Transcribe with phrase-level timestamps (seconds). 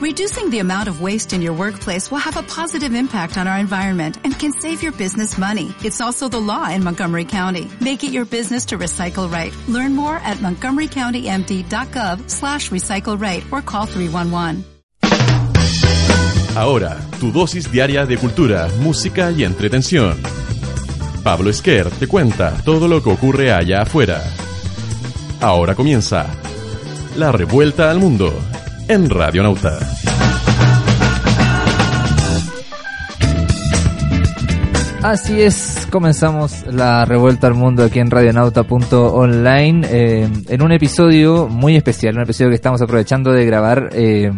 [0.00, 3.58] Reducing the amount of waste in your workplace will have a positive impact on our
[3.58, 5.74] environment and can save your business money.
[5.84, 7.68] It's also the law in Montgomery County.
[7.82, 9.52] Make it your business to recycle right.
[9.68, 14.64] Learn more at montgomerycountymd.gov slash recycle right or call 311.
[16.56, 20.16] Ahora, tu dosis diaria de cultura, música y entretención.
[21.22, 24.24] Pablo Esquer te cuenta todo lo que ocurre allá afuera.
[25.42, 26.24] Ahora comienza
[27.16, 28.32] La Revuelta al Mundo
[28.90, 29.78] en Radio Nauta.
[35.00, 41.76] Así es, comenzamos la revuelta al mundo aquí en radionauta.online eh, en un episodio muy
[41.76, 44.32] especial, un episodio que estamos aprovechando de grabar eh,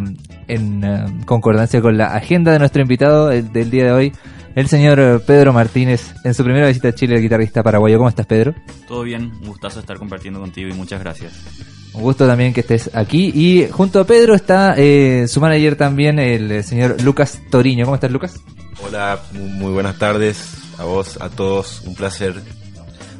[0.47, 4.13] en eh, concordancia con la agenda de nuestro invitado el, del día de hoy,
[4.53, 7.97] el señor Pedro Martínez, en su primera visita a Chile, el guitarrista paraguayo.
[7.97, 8.53] ¿Cómo estás, Pedro?
[8.87, 11.82] Todo bien, un gustazo estar compartiendo contigo y muchas gracias.
[11.93, 13.31] Un gusto también que estés aquí.
[13.33, 17.85] Y junto a Pedro está eh, su manager también, el señor Lucas Toriño.
[17.85, 18.39] ¿Cómo estás, Lucas?
[18.85, 22.35] Hola, muy buenas tardes a vos, a todos, un placer.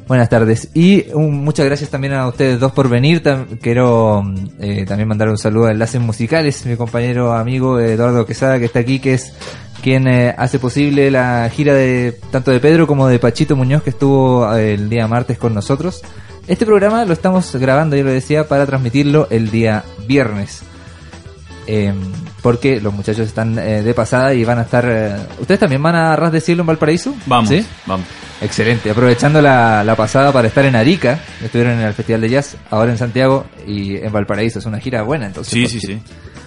[0.06, 3.22] Buenas tardes y un, muchas gracias también a ustedes dos por venir.
[3.22, 4.22] Tam, quiero
[4.60, 8.80] eh, también mandar un saludo a Enlaces Musicales, mi compañero amigo Eduardo Quesada que está
[8.80, 9.32] aquí, que es
[9.82, 13.90] quien eh, hace posible la gira de tanto de Pedro como de Pachito Muñoz que
[13.90, 16.02] estuvo eh, el día martes con nosotros.
[16.46, 20.62] Este programa lo estamos grabando, yo lo decía, para transmitirlo el día viernes.
[21.66, 21.94] Eh,
[22.42, 24.84] porque los muchachos están eh, de pasada y van a estar...
[24.86, 27.14] Eh, ¿Ustedes también van a Ras de Cielo en Valparaíso?
[27.24, 27.64] Vamos, ¿Sí?
[27.86, 28.06] vamos.
[28.42, 32.56] Excelente, aprovechando la, la pasada para estar en Arica, estuvieron en el Festival de Jazz,
[32.68, 35.54] ahora en Santiago y en Valparaíso, es una gira buena entonces.
[35.54, 35.98] Sí, sí, sí.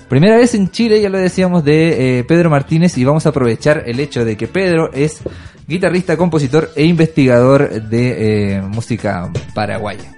[0.07, 3.83] Primera vez en Chile, ya lo decíamos, de eh, Pedro Martínez y vamos a aprovechar
[3.87, 5.21] el hecho de que Pedro es
[5.67, 10.13] guitarrista, compositor e investigador de eh, música paraguaya.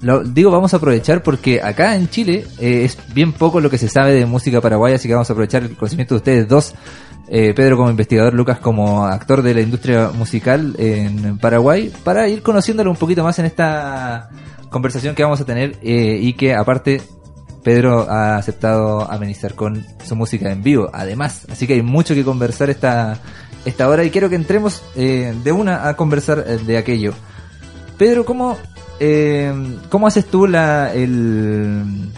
[0.00, 3.78] Lo digo vamos a aprovechar porque acá en Chile eh, es bien poco lo que
[3.78, 6.74] se sabe de música paraguaya, así que vamos a aprovechar el conocimiento de ustedes dos.
[7.28, 12.42] eh, Pedro como investigador, Lucas como actor de la industria musical en Paraguay, para ir
[12.42, 14.28] conociéndolo un poquito más en esta
[14.70, 17.00] conversación que vamos a tener y que aparte
[17.62, 21.46] Pedro ha aceptado amenizar con su música en vivo, además.
[21.50, 23.18] Así que hay mucho que conversar esta,
[23.64, 27.12] esta hora y quiero que entremos eh, de una a conversar eh, de aquello.
[27.98, 28.58] Pedro, ¿cómo,
[29.00, 29.52] eh,
[29.88, 32.08] cómo haces tú la, el,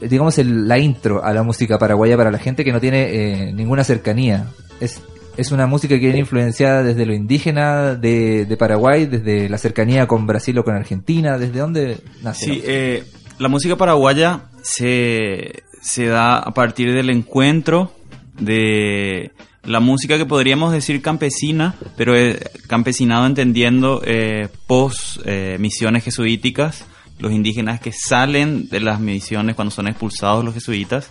[0.00, 3.52] digamos, el- la intro a la música paraguaya para la gente que no tiene eh,
[3.52, 4.46] ninguna cercanía?
[4.80, 5.00] Es,
[5.36, 10.06] es una música que viene influenciada desde lo indígena de, de Paraguay, desde la cercanía
[10.06, 12.44] con Brasil o con Argentina, ¿desde dónde nace?
[12.46, 13.04] Sí, eh,
[13.38, 17.92] la música paraguaya se, se da a partir del encuentro
[18.40, 19.30] de
[19.66, 22.38] la música que podríamos decir campesina, pero eh,
[22.68, 26.86] campesinado entendiendo eh, post eh, misiones jesuíticas,
[27.18, 31.10] los indígenas que salen de las misiones cuando son expulsados los jesuitas,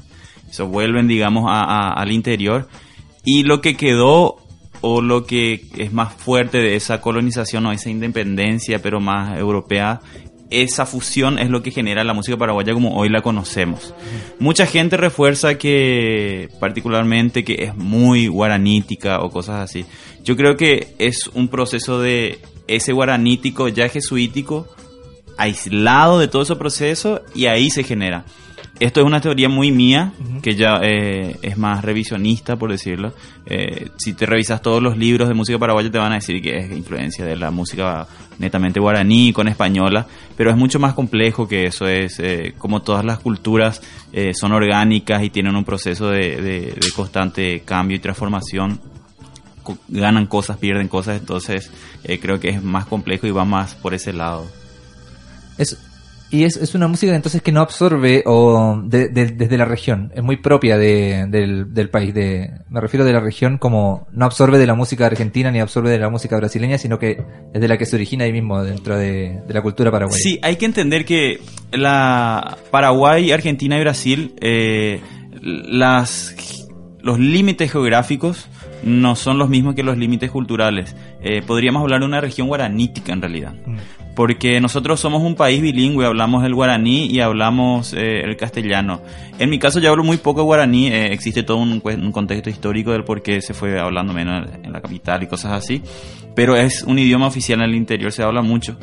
[0.49, 2.69] se vuelven, digamos, al interior.
[3.25, 4.37] Y lo que quedó
[4.81, 9.99] o lo que es más fuerte de esa colonización o esa independencia, pero más europea,
[10.49, 13.93] esa fusión es lo que genera la música paraguaya como hoy la conocemos.
[14.39, 19.85] Mucha gente refuerza que particularmente que es muy guaranítica o cosas así.
[20.23, 24.67] Yo creo que es un proceso de ese guaranítico ya jesuítico
[25.37, 28.25] aislado de todo ese proceso y ahí se genera.
[28.77, 33.13] Esto es una teoría muy mía, que ya eh, es más revisionista, por decirlo.
[33.45, 36.57] Eh, si te revisas todos los libros de música paraguaya, te van a decir que
[36.57, 38.05] es influencia de la música
[38.37, 40.05] netamente guaraní con española,
[40.35, 41.87] pero es mucho más complejo que eso.
[41.87, 43.81] Es eh, como todas las culturas
[44.11, 48.81] eh, son orgánicas y tienen un proceso de, de- de constante cambio y transformación
[49.63, 51.71] co- ganan cosas, pierden cosas, entonces
[52.03, 54.45] eh, creo que es más complejo y va más por ese lado.
[55.57, 55.77] Es,
[56.31, 60.11] y es, es una música entonces que no absorbe o de- de- desde la región,
[60.15, 62.13] es muy propia de- del, del país.
[62.13, 65.89] De, me refiero de la región como no absorbe de la música argentina ni absorbe
[65.91, 68.97] de la música brasileña, sino que es de la que se origina ahí mismo dentro
[68.97, 70.17] de, de la cultura paraguaya.
[70.21, 71.39] Sí, hay que entender que
[71.71, 74.99] la Paraguay, Argentina y Brasil, eh,
[75.41, 76.35] las,
[77.01, 78.47] los límites geográficos
[78.83, 80.95] no son los mismos que los límites culturales.
[81.21, 83.53] Eh, podríamos hablar de una región guaranítica en realidad.
[83.65, 83.77] Mm.
[84.15, 89.01] Porque nosotros somos un país bilingüe, hablamos el guaraní y hablamos eh, el castellano.
[89.39, 91.81] En mi caso yo hablo muy poco guaraní, eh, existe todo un,
[92.11, 95.81] contexto histórico del por qué se fue hablando menos en la capital y cosas así,
[96.33, 98.77] pero es un idioma oficial en el interior, se habla mucho.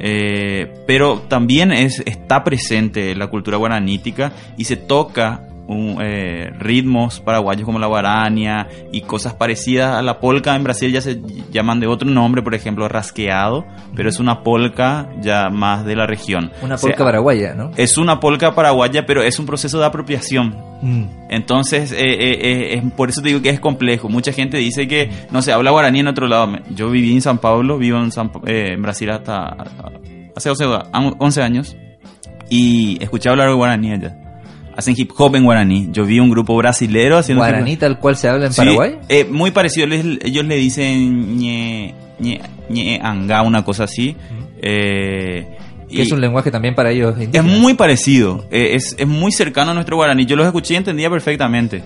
[0.00, 7.20] Eh, pero también es, está presente la cultura guaranítica y se toca un, eh, ritmos
[7.20, 11.20] paraguayos como la guarania y cosas parecidas a la polca en Brasil ya se
[11.52, 16.06] llaman de otro nombre, por ejemplo rasqueado, pero es una polca ya más de la
[16.06, 16.50] región.
[16.62, 17.70] Una O sea, polca paraguaya, ¿no?
[17.76, 20.56] Es una polca paraguaya, pero es un proceso de apropiación.
[20.80, 21.04] Mm.
[21.28, 24.08] Entonces, eh, eh, eh, por eso te digo que es complejo.
[24.08, 26.50] Mucha gente dice que no se habla guaraní en otro lado.
[26.74, 29.54] Yo viví en San Pablo, vivo en, San eh, en Brasil hasta
[30.34, 31.76] hace 11, a- 11 años
[32.48, 34.16] y escuché hablar guaraní allá.
[34.78, 35.88] Hacen hip hop en guaraní.
[35.90, 38.98] Yo vi un grupo brasilero haciendo Guaraní tal cual se habla en Sí, Paraguay.
[39.08, 39.88] eh, muy parecido.
[39.88, 42.40] Les- ellos le dicen ñe, ñe,
[42.70, 44.14] ñe anga, una cosa así.
[44.62, 45.46] Eh,
[45.90, 49.70] Que es un lenguaje también para ellos es muy parecido, eh, es, es muy cercano
[49.70, 50.26] a nuestro guaraní.
[50.26, 51.82] Yo los escuché y entendía perfectamente.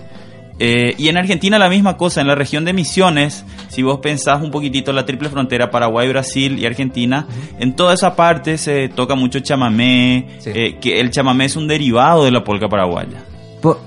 [0.59, 4.41] Eh, y en Argentina la misma cosa, en la región de Misiones, si vos pensás
[4.41, 7.27] un poquitito la triple frontera Paraguay, Brasil y Argentina,
[7.59, 10.51] en toda esa parte se toca mucho chamamé, Sí.
[10.53, 13.23] eh, que el chamamé es un derivado de la polca paraguaya.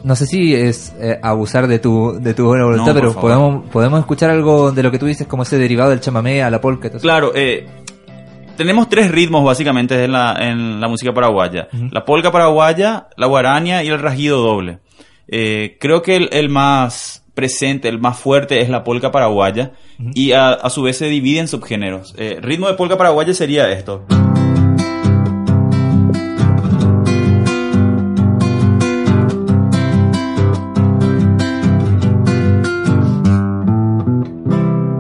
[0.05, 3.69] No sé si es eh, abusar de tu, de tu buena voluntad, No, pero podemos,
[3.71, 6.61] podemos escuchar algo de lo que tú dices, como ese derivado del chamamé a la
[6.63, 6.89] polka.
[6.89, 7.03] entonces.
[7.03, 7.67] Claro, eh,
[8.57, 11.69] tenemos tres ritmos básicamente en la, en la música paraguaya.
[11.91, 14.79] La polca paraguaya, la guarania y el rajido doble.
[15.28, 19.73] Eh, creo que el, el más presente, el más fuerte es la polca paraguaya
[20.14, 22.14] y a, a su vez se divide en subgéneros.
[22.17, 24.06] Eh, ritmo de polca paraguaya sería esto.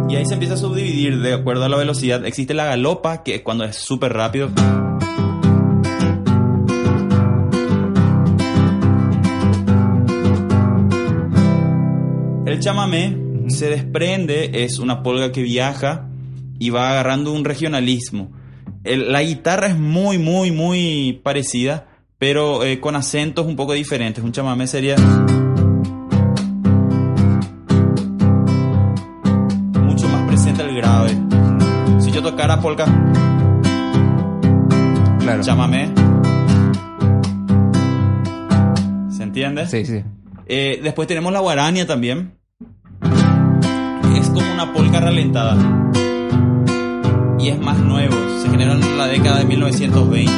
[0.08, 2.24] Y ahí se empieza a subdividir de acuerdo a la velocidad.
[2.26, 4.50] Existe la galopa, que es cuando es súper rápido.
[12.56, 13.14] El chamamé
[13.48, 16.08] se desprende, es una polga que viaja
[16.58, 18.32] y va agarrando un regionalismo.
[18.82, 21.86] El- la guitarra es muy, muy, muy parecida,
[22.18, 24.24] pero eh, con acentos un poco diferentes.
[24.24, 24.96] Un chamamé sería...
[29.82, 31.10] mucho más presente el grave.
[32.00, 32.84] Si yo tocara polka,
[35.20, 35.42] Claro.
[35.42, 35.90] chamamé.
[39.10, 39.66] ¿Se entiende?
[39.66, 40.02] Sí, sí.
[40.46, 42.32] Eh, después tenemos la guarania también.
[44.16, 45.56] Es como una polka ralentada.
[47.38, 48.16] Y es más nuevo.
[48.40, 50.32] Se generó en la década de 1920.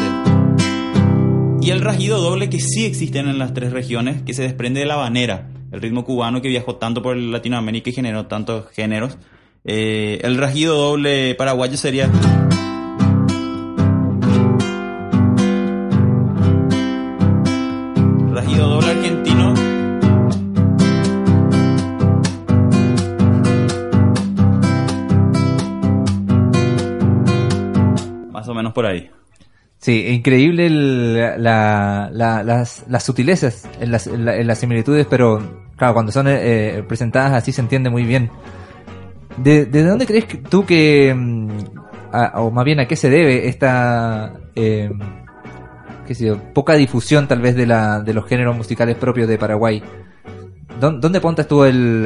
[1.63, 4.87] Y el rajido doble que sí existen en las tres regiones, que se desprende de
[4.87, 9.17] la habanera, el ritmo cubano que viajó tanto por Latinoamérica y generó tantos géneros.
[9.65, 12.11] Eh, el rajido doble paraguayo sería...
[28.59, 29.11] menos por ahí.
[29.79, 35.41] Sí, increíble la- la- las, sutilezas en las, en la- en las similitudes, pero
[35.77, 38.31] claro, cuando son eh, presentadas así se entiende muy bien.
[39.37, 41.49] ¿De, de dónde crees tú que, mm,
[42.35, 44.91] o más bien a qué se debe esta, eh,
[46.09, 49.39] qué sé yo, poca difusión tal vez de, la, de los géneros musicales propios de
[49.39, 49.81] Paraguay?
[50.81, 52.05] ¿Dó- ¿Dónde apuntas tú el,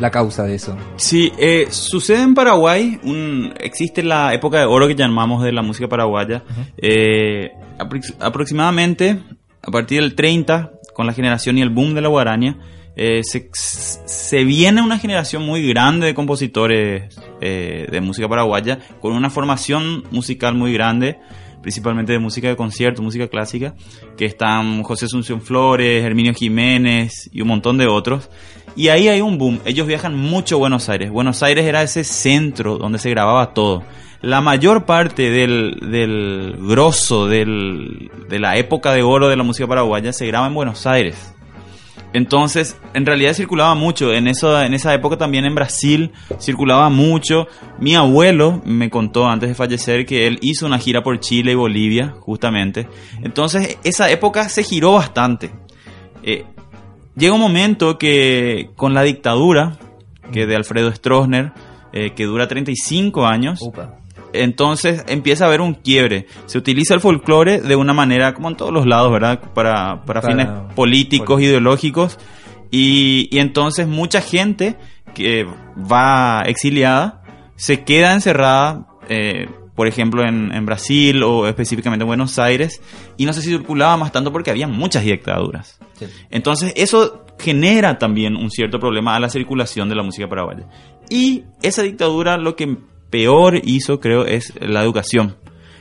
[0.00, 0.76] la causa de eso?
[0.96, 5.62] Sí, eh, sucede en Paraguay, un, existe la época de oro que llamamos de la
[5.62, 6.42] música paraguaya.
[6.76, 9.18] Eh, aprox- aproximadamente
[9.62, 12.56] a partir del 30, con la generación y el boom de la guarania,
[12.96, 19.12] eh, se, se viene una generación muy grande de compositores eh, de música paraguaya, con
[19.12, 21.18] una formación musical muy grande,
[21.62, 23.74] principalmente de música de concierto, música clásica,
[24.16, 28.30] que están José Asunción Flores, Herminio Jiménez y un montón de otros.
[28.76, 29.60] Y ahí hay un boom.
[29.64, 31.10] Ellos viajan mucho a Buenos Aires.
[31.10, 33.82] Buenos Aires era ese centro donde se grababa todo.
[34.20, 39.68] La mayor parte del, del grosso del, de la época de oro de la música
[39.68, 41.34] paraguaya se graba en Buenos Aires.
[42.12, 44.12] Entonces, en realidad circulaba mucho.
[44.12, 47.46] En, eso, en esa época también en Brasil circulaba mucho.
[47.78, 51.56] Mi abuelo me contó antes de fallecer que él hizo una gira por Chile y
[51.56, 52.88] Bolivia, justamente.
[53.22, 55.50] Entonces, esa época se giró bastante.
[56.22, 56.44] Eh,
[57.18, 59.76] llega un momento que con la dictadura,
[60.32, 61.52] que de Alfredo Stroessner,
[61.92, 63.60] eh, que dura 35 años,
[64.32, 66.26] entonces empieza a haber un quiebre.
[66.46, 69.40] Se utiliza el folclore de una manera, como en todos los lados, ¿verdad?
[69.54, 72.18] Para, para, Para- fines políticos, pol- ideológicos.
[72.70, 74.76] Y, y entonces mucha gente
[75.14, 75.46] que
[75.90, 77.22] va exiliada
[77.56, 79.48] se queda encerrada, eh,
[79.78, 82.82] por ejemplo, en, en Brasil o específicamente en Buenos Aires,
[83.16, 85.78] y no se circulaba más tanto porque había muchas dictaduras.
[86.30, 90.66] Entonces eso genera también un cierto problema a la circulación de la música paraguaya.
[91.08, 92.76] Y esa dictadura lo que
[93.08, 95.36] peor hizo, creo, es la educación.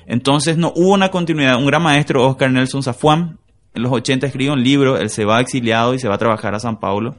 [0.06, 1.58] Entonces no hubo una continuidad.
[1.58, 3.40] Un gran maestro, Oscar Nelson Zafuán,
[3.74, 6.54] en los 80 escribe un libro, él se va exiliado y se va a trabajar
[6.54, 7.16] a San Paulo.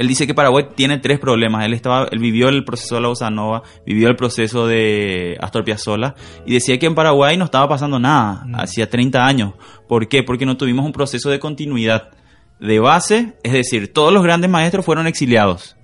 [0.00, 1.64] Él dice que Paraguay tiene tres problemas.
[1.66, 5.62] Él estaba, él vivió el proceso de la Bossa Nova, vivió el proceso de Astor
[5.62, 6.14] Piazzolla
[6.46, 9.52] y decía que en Paraguay no estaba pasando nada, hacía 30 años.
[9.86, 10.22] ¿Por qué?
[10.22, 12.10] Porque no tuvimos un proceso de continuidad
[12.58, 15.76] de base, es decir, todos los grandes maestros fueron exiliados.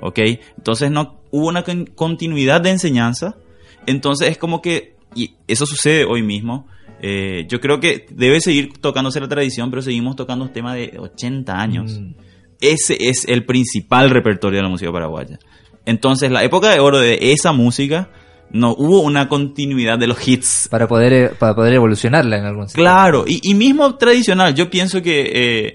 [0.00, 0.18] ¿Ok?
[0.58, 3.36] Entonces no hubo una con- continuidad de enseñanza.
[3.86, 6.66] Entonces es como que, y eso sucede hoy mismo.
[7.00, 11.60] eh, yo creo que debe seguir tocándose la tradición, pero seguimos tocando temas de 80
[11.60, 12.00] años.
[12.00, 12.14] Mm.
[12.62, 15.38] Ese es el principal repertorio de la música paraguaya.
[15.84, 18.08] Entonces, la época de oro de esa música,
[18.52, 20.68] no hubo una continuidad de los hits.
[20.70, 22.84] Para poder, eh, para poder evolucionarla en algún sentido.
[22.84, 25.74] Claro, y, y mismo tradicional, yo pienso que eh,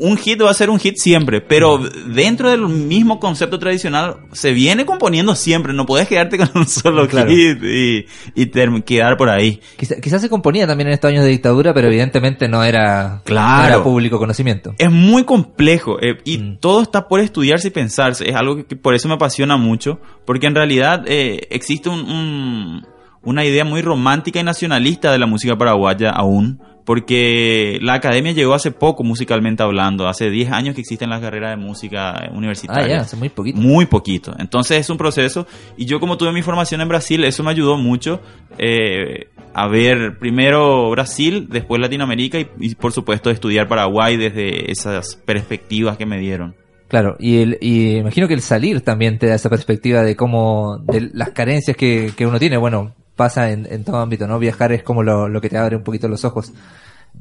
[0.00, 4.52] un hit va a ser un hit siempre, pero dentro del mismo concepto tradicional se
[4.52, 7.30] viene componiendo siempre, no puedes quedarte con un solo Claro.
[7.30, 9.60] hit y, y quedar por ahí.
[9.78, 13.62] Quizá- quizás se componía también en estos años de dictadura, pero evidentemente no era, Claro.
[13.62, 14.74] no era público conocimiento.
[14.78, 16.56] Es muy complejo eh, y Mm.
[16.60, 18.28] todo está por estudiarse y pensarse.
[18.28, 22.00] Es algo que, que por eso me apasiona mucho, porque en realidad eh, existe un-
[22.10, 22.86] un-
[23.22, 26.58] una idea muy romántica y nacionalista de la música paraguaya aún,
[26.90, 31.50] porque la academia llegó hace poco musicalmente hablando, hace 10 años que existen las carreras
[31.50, 32.96] de música Ah, universitaria.
[32.96, 33.60] ya, hace muy poquito.
[33.60, 34.34] Muy poquito.
[34.40, 35.46] Entonces es un proceso.
[35.76, 38.20] Y yo como tuve mi formación en Brasil, eso me ayudó mucho
[38.58, 45.14] eh, a ver primero Brasil, después Latinoamérica y, y, por supuesto estudiar Paraguay desde esas
[45.14, 46.56] perspectivas que me dieron.
[46.88, 50.78] Claro, y, el, y imagino que el salir también te da esa perspectiva de cómo,
[50.78, 52.56] de las carencias que, que uno tiene.
[52.56, 54.38] Bueno, pasa en, todo ámbito, ¿no?
[54.38, 56.54] Viajar es como lo, que te abre un poquito los ojos.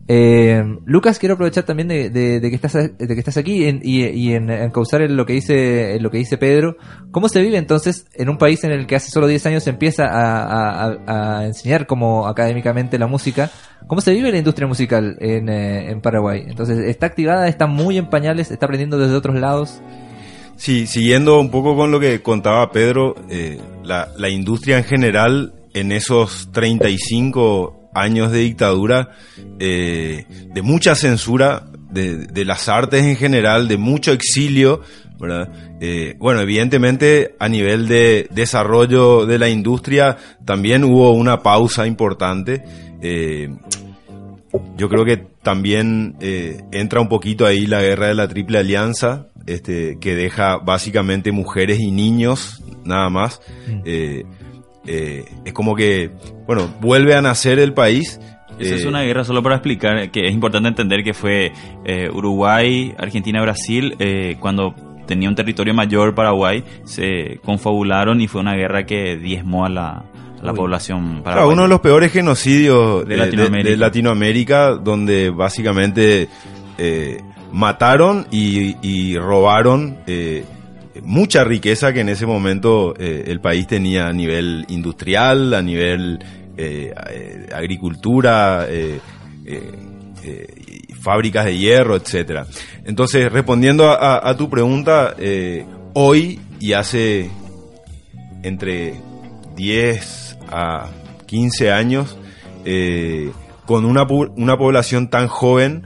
[0.07, 5.01] Eh, Lucas, quiero aprovechar también de, que estás de que estás aquí y, en, causar
[5.11, 6.77] lo que dice lo que dice Pedro.
[7.11, 9.71] ¿Cómo se vive entonces en un país en el que hace solo 10 años se
[9.71, 13.51] empieza a, enseñar como académicamente la música?
[13.87, 16.45] ¿Cómo se vive la industria musical en, eh, en Paraguay?
[16.47, 17.49] Entonces, ¿está activada?
[17.49, 18.51] ¿Está muy en pañales?
[18.51, 19.81] ¿Está aprendiendo desde otros lados?
[20.55, 25.91] Sí, siguiendo un poco con lo que contaba Pedro, eh, la industria en general en
[25.91, 29.11] esos 35 años de dictadura,
[29.59, 34.81] eh, de mucha censura, de, de las artes en general, de mucho exilio,
[35.19, 35.49] ¿verdad?
[35.81, 42.63] Eh, bueno, evidentemente a nivel de desarrollo de la industria también hubo una pausa importante.
[43.01, 43.49] Eh,
[44.77, 49.27] yo creo que también eh, entra un poquito ahí la guerra de la Triple Alianza,
[49.45, 53.41] este, que deja básicamente mujeres y niños, nada más.
[53.85, 54.25] Eh,
[54.85, 56.11] eh, es como que,
[56.47, 58.19] bueno, vuelve a nacer el país.
[58.59, 61.51] Esa es eh, una guerra solo para explicar que es importante entender que fue
[61.85, 64.75] eh, Uruguay, Argentina, Brasil, eh, cuando
[65.07, 69.89] tenía un territorio mayor Paraguay, se confabularon y fue una guerra que diezmó a la,
[69.89, 70.57] a la Uy.
[70.57, 71.53] población Claro, paraguaya.
[71.53, 73.69] uno de los peores genocidios De de, Latinoamérica.
[73.71, 76.27] de Latinoamérica, donde básicamente
[76.77, 77.21] eh,
[77.51, 80.43] mataron y, y robaron eh,
[81.09, 86.19] mucha riqueza que en ese momento eh, el país tenía a nivel industrial, a nivel
[86.55, 88.99] eh, eh, agricultura, eh,
[91.01, 92.45] fábricas de hierro, etcétera.
[92.85, 95.15] Entonces, respondiendo a, tu pregunta,
[95.93, 97.31] hoy y hace
[98.43, 98.93] entre
[99.55, 100.89] 10 a
[101.25, 102.17] 15 años,
[103.65, 104.03] con una,
[104.35, 105.83] una población tan joven,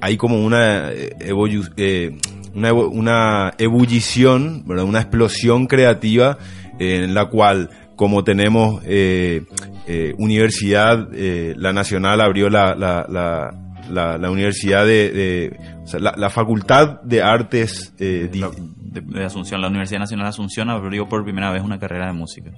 [0.00, 2.16] hay como una, evolu- eh,
[2.54, 4.84] una, una ebullición, ¿verdad?
[4.84, 6.38] una explosión creativa
[6.78, 9.42] en la cual, como tenemos eh,
[9.86, 13.50] eh, universidad, eh, la nacional abrió la, la, la,
[13.90, 19.60] la- la universidad de, de- o sea, la, la facultad de artes de, de Asunción,
[19.60, 22.50] la Universidad Nacional de Asunción abrió por primera vez una carrera de música.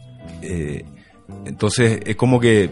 [1.46, 2.70] Entonces es como que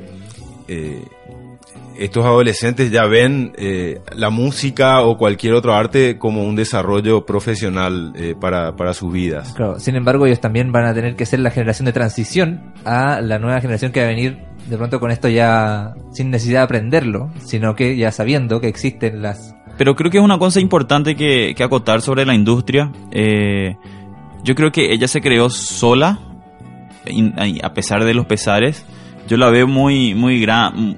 [2.00, 8.12] estos adolescentes ya ven eh, la música o cualquier otro arte como un desarrollo profesional
[8.16, 9.52] eh, para, para sus vidas.
[9.52, 13.20] Claro, sin embargo, ellos también van a tener que ser la generación de transición a
[13.20, 16.64] la nueva generación que va a venir de pronto con esto ya sin necesidad de
[16.64, 19.54] aprenderlo, sino que ya sabiendo que existen las...
[19.76, 22.92] Pero creo que es una cosa importante que, que acotar sobre la industria.
[23.10, 23.76] Eh,
[24.42, 26.18] yo creo que ella se creó sola,
[27.62, 28.86] a pesar de los pesares.
[29.28, 30.96] Yo la veo muy, muy grande.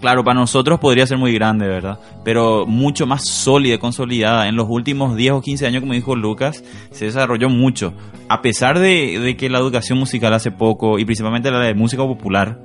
[0.00, 1.98] Claro, para nosotros podría ser muy grande, ¿verdad?
[2.24, 4.48] Pero mucho más sólida, consolidada.
[4.48, 7.92] En los últimos 10 o 15 años, como dijo Lucas, se desarrolló mucho.
[8.28, 12.58] A pesar de, que la educación musical hace poco, y principalmente la de música popular,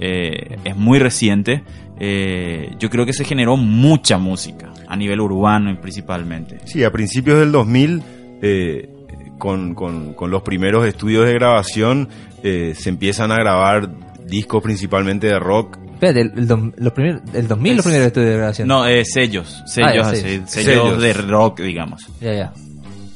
[0.00, 1.62] eh, es muy reciente,
[2.00, 6.58] eh, yo creo que se generó mucha música, a nivel urbano principalmente.
[6.64, 8.02] Sí, a principios del 2000,
[8.40, 8.88] eh,
[9.36, 9.74] con,
[10.30, 12.08] los primeros estudios de grabación,
[12.42, 13.90] se empiezan a grabar
[14.26, 18.30] discos principalmente de rock Espérate, el, el, los primeros, el 2000 los Es- primeros estudios
[18.30, 18.68] de grabación.
[18.68, 20.50] No, eh, sellos, sellos, Ah, ya, así, sellos.
[20.50, 21.02] sellos, Sellos.
[21.02, 22.06] de rock, digamos.
[22.20, 22.52] Ya, ya.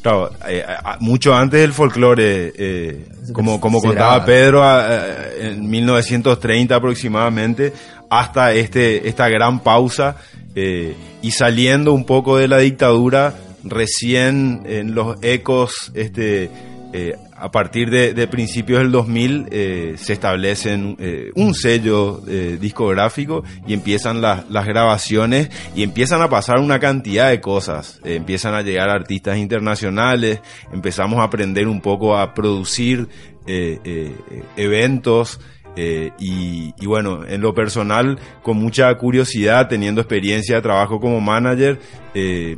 [0.03, 4.25] Claro, eh, a- mucho antes del folclore, eh, como, como contaba.
[4.25, 5.07] Pedro, a- a-
[5.41, 7.73] en 1930 aproximadamente,
[8.11, 10.17] hasta este, esta gran pausa
[10.57, 13.33] eh, y saliendo un poco de la dictadura,
[13.65, 16.51] recién en los ecos, este,
[16.93, 22.57] eh, a partir de, de principios del 2000 eh, se establecen eh, un sello eh,
[22.61, 28.01] discográfico y empiezan las, las grabaciones y empiezan a pasar una cantidad de cosas.
[28.05, 30.41] Eh, empiezan a llegar artistas internacionales,
[30.73, 33.09] empezamos a aprender un poco a producir
[33.49, 34.15] eh, eh,
[34.57, 35.41] eventos.
[35.75, 41.21] eh, y, y bueno, en lo personal, con mucha curiosidad, teniendo experiencia de trabajo como
[41.21, 41.81] manager,
[42.15, 42.57] eh,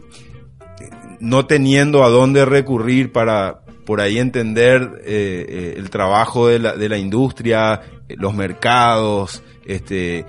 [1.20, 6.76] no teniendo a dónde recurrir para por ahí entender eh, eh, el trabajo de la,
[6.76, 10.24] de la industria, eh, los mercados, este,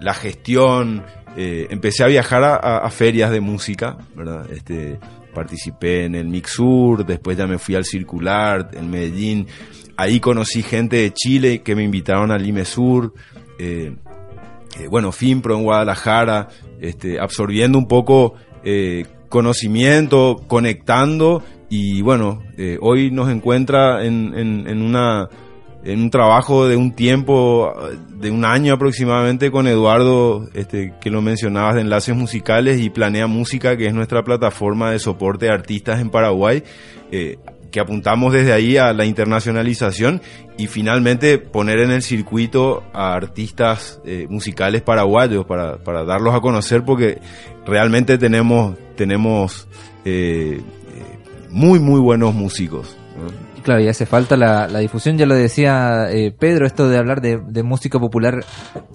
[0.00, 1.04] la gestión.
[1.36, 4.50] empecé a viajar a, ferias de música, ¿verdad?
[4.50, 4.98] Este,
[5.34, 9.46] participé en el Mixur, después ya me fui al Circular, en Medellín.
[9.96, 13.12] Ahí conocí gente de Chile que me invitaron al Limesur.
[13.58, 13.94] Eh,
[14.80, 16.48] eh, bueno, FIMPRO en Guadalajara,
[16.80, 18.34] este, absorbiendo un poco
[19.28, 21.42] conocimiento, conectando
[21.76, 24.32] y bueno, eh, hoy nos encuentra en,
[25.84, 27.74] un trabajo de un tiempo,
[28.10, 33.26] de un año aproximadamente con Eduardo, este, que lo mencionabas de enlaces musicales y Planea
[33.26, 36.62] Música, que es nuestra plataforma de soporte de artistas en Paraguay,
[37.10, 37.38] eh,
[37.72, 40.22] que apuntamos desde ahí a la internacionalización
[40.56, 46.40] y finalmente poner en el circuito a artistas eh, musicales paraguayos para, para darlos a
[46.40, 47.18] conocer porque
[47.66, 49.66] realmente tenemos, tenemos
[51.54, 52.96] muy, muy buenos músicos.
[53.16, 53.62] ¿no?
[53.62, 57.20] Claro, y hace falta la, la difusión, ya lo decía eh, Pedro, esto de hablar
[57.22, 58.44] de, de música popular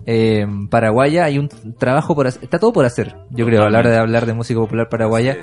[0.05, 1.49] eh, paraguaya, hay un
[1.79, 4.33] trabajo por hacer, está todo por hacer, yo creo, a la hora de hablar de
[4.33, 5.37] música popular paraguaya,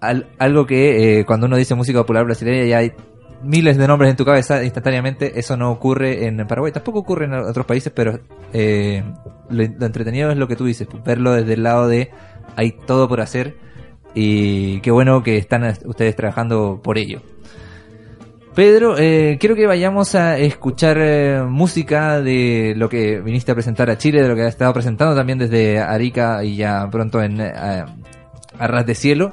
[0.00, 2.92] Al- algo que eh, cuando uno dice música popular brasileña ya hay
[3.42, 7.34] miles de nombres en tu cabeza instantáneamente, eso no ocurre en Paraguay, tampoco ocurre en
[7.34, 8.20] otros países, pero
[8.52, 9.02] eh,
[9.48, 12.10] lo, lo entretenido es lo que tú dices, verlo desde el lado de
[12.54, 13.56] hay todo por hacer
[14.14, 17.20] y qué bueno que están ustedes trabajando por ello.
[18.54, 23.88] Pedro, eh, quiero que vayamos a escuchar eh, música de lo que viniste a presentar
[23.90, 27.40] a Chile, de lo que has estado presentando también desde Arica y ya pronto en
[27.40, 29.32] eh, a Ras de Cielo.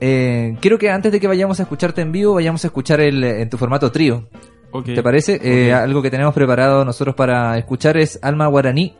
[0.00, 3.22] Eh, quiero que antes de que vayamos a escucharte en vivo, vayamos a escuchar el,
[3.24, 4.28] en tu formato trío.
[4.84, 5.72] ¿Te parece?
[5.74, 8.96] Algo que tenemos preparado nosotros para escuchar es Alma Guaraní.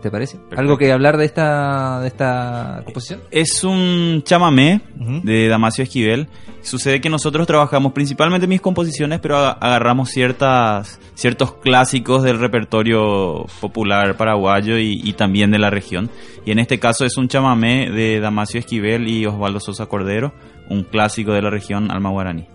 [0.00, 0.38] ¿Te parece?
[0.56, 3.20] ¿Algo que hablar de esta, de esta composición?
[3.30, 4.80] Es un chamamé
[5.22, 6.28] de Damasio Esquivel.
[6.62, 13.46] Sucede que nosotros trabajamos principalmente mis composiciones, pero aga- agarramos ciertas, ciertos clásicos del repertorio
[13.60, 16.08] popular paraguayo y, y también de la región.
[16.46, 20.32] Y en este caso es un chamamé de Damasio Esquivel y Osvaldo Sosa Cordero,
[20.70, 22.46] un clásico de la región Alma Guaraní.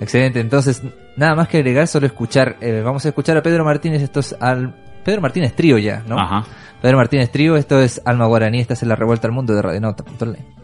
[0.00, 0.82] Excelente, entonces
[1.16, 2.56] nada más que agregar, solo escuchar.
[2.60, 4.74] eh, vamos a escuchar a Pedro Martínez, esto es al...
[5.08, 6.18] Pedro Martínez Trío ya, ¿no?
[6.20, 6.44] Ajá.
[6.82, 10.44] Pedro Martínez Trío, esto es Alma Guaraní, esta es la revuelta al mundo de Radionauta.online.
[10.44, 10.57] Thank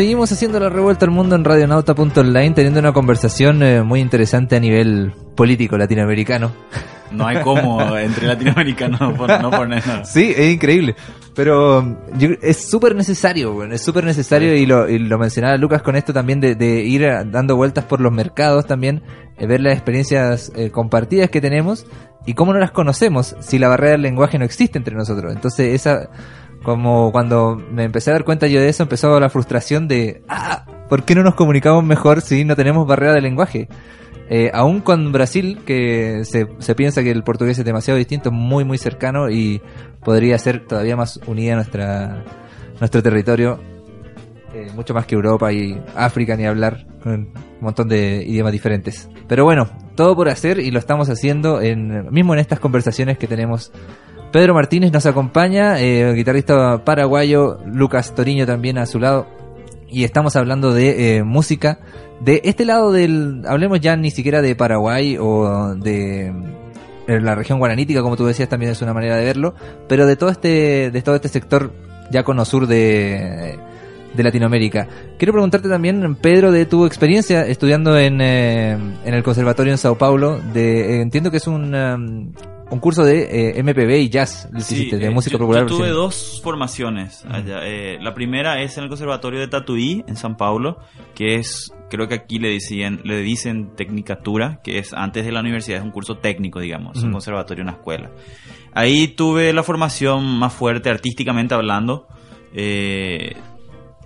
[0.00, 4.58] Seguimos haciendo la revuelta al mundo en radionauta.online, teniendo una conversación eh, muy interesante a
[4.60, 6.50] nivel político latinoamericano.
[7.12, 10.04] No hay cómo entre latinoamericanos no, pon- no poner nada.
[10.04, 10.94] Sí, es increíble.
[11.34, 15.82] Pero yo- es súper necesario, bueno, es súper necesario y lo, y lo mencionaba Lucas
[15.82, 19.02] con esto también de, de ir a- dando vueltas por los mercados también,
[19.38, 21.84] eh, ver las experiencias eh, compartidas que tenemos
[22.26, 25.32] y cómo no las conocemos si la barrera del lenguaje no existe entre nosotros.
[25.34, 26.10] Entonces esa,
[26.62, 30.64] como cuando me empecé a dar cuenta yo de eso, empezó la frustración de, ah,
[30.88, 33.68] ¿por qué no nos comunicamos mejor si no tenemos barrera de lenguaje?
[34.28, 38.64] Eh, aún con Brasil, que se, se piensa que el portugués es demasiado distinto, muy
[38.64, 39.60] muy cercano y
[40.04, 42.24] podría ser todavía más unida nuestra
[42.78, 43.58] nuestro territorio,
[44.54, 49.08] eh, mucho más que Europa y África ni hablar, con un montón de idiomas diferentes.
[49.28, 53.26] Pero bueno, todo por hacer y lo estamos haciendo en, mismo en estas conversaciones que
[53.26, 53.72] tenemos.
[54.32, 59.26] Pedro Martínez nos acompaña, eh, guitarrista paraguayo, Lucas Toriño también a su lado.
[59.88, 61.80] Y estamos hablando de eh, música.
[62.20, 66.28] De este lado del hablemos ya ni siquiera de Paraguay o de
[67.08, 69.54] eh, la región guaranítica como tú decías también es una manera de verlo.
[69.88, 71.72] Pero de todo este de todo este sector
[72.12, 73.58] ya cono sur de
[74.14, 74.86] de Latinoamérica.
[75.18, 78.72] Quiero preguntarte también Pedro de tu experiencia estudiando en, eh,
[79.04, 82.34] en el conservatorio en Sao Paulo entiendo que es un
[82.70, 85.78] un curso de eh, MPB y jazz Sí, de eh, música yo, popular yo tuve
[85.78, 86.02] brasileña.
[86.02, 87.66] dos formaciones allá.
[87.66, 90.78] Eh, la primera es en el Conservatorio de Tatuí, en San Paulo,
[91.14, 95.40] que es, creo que aquí le dicen, le dicen Tecnicatura, que es antes de la
[95.40, 98.10] universidad, es un curso técnico, digamos, un conservatorio, una escuela.
[98.72, 102.06] Ahí tuve la formación más fuerte, artísticamente hablando.
[102.54, 103.34] Eh,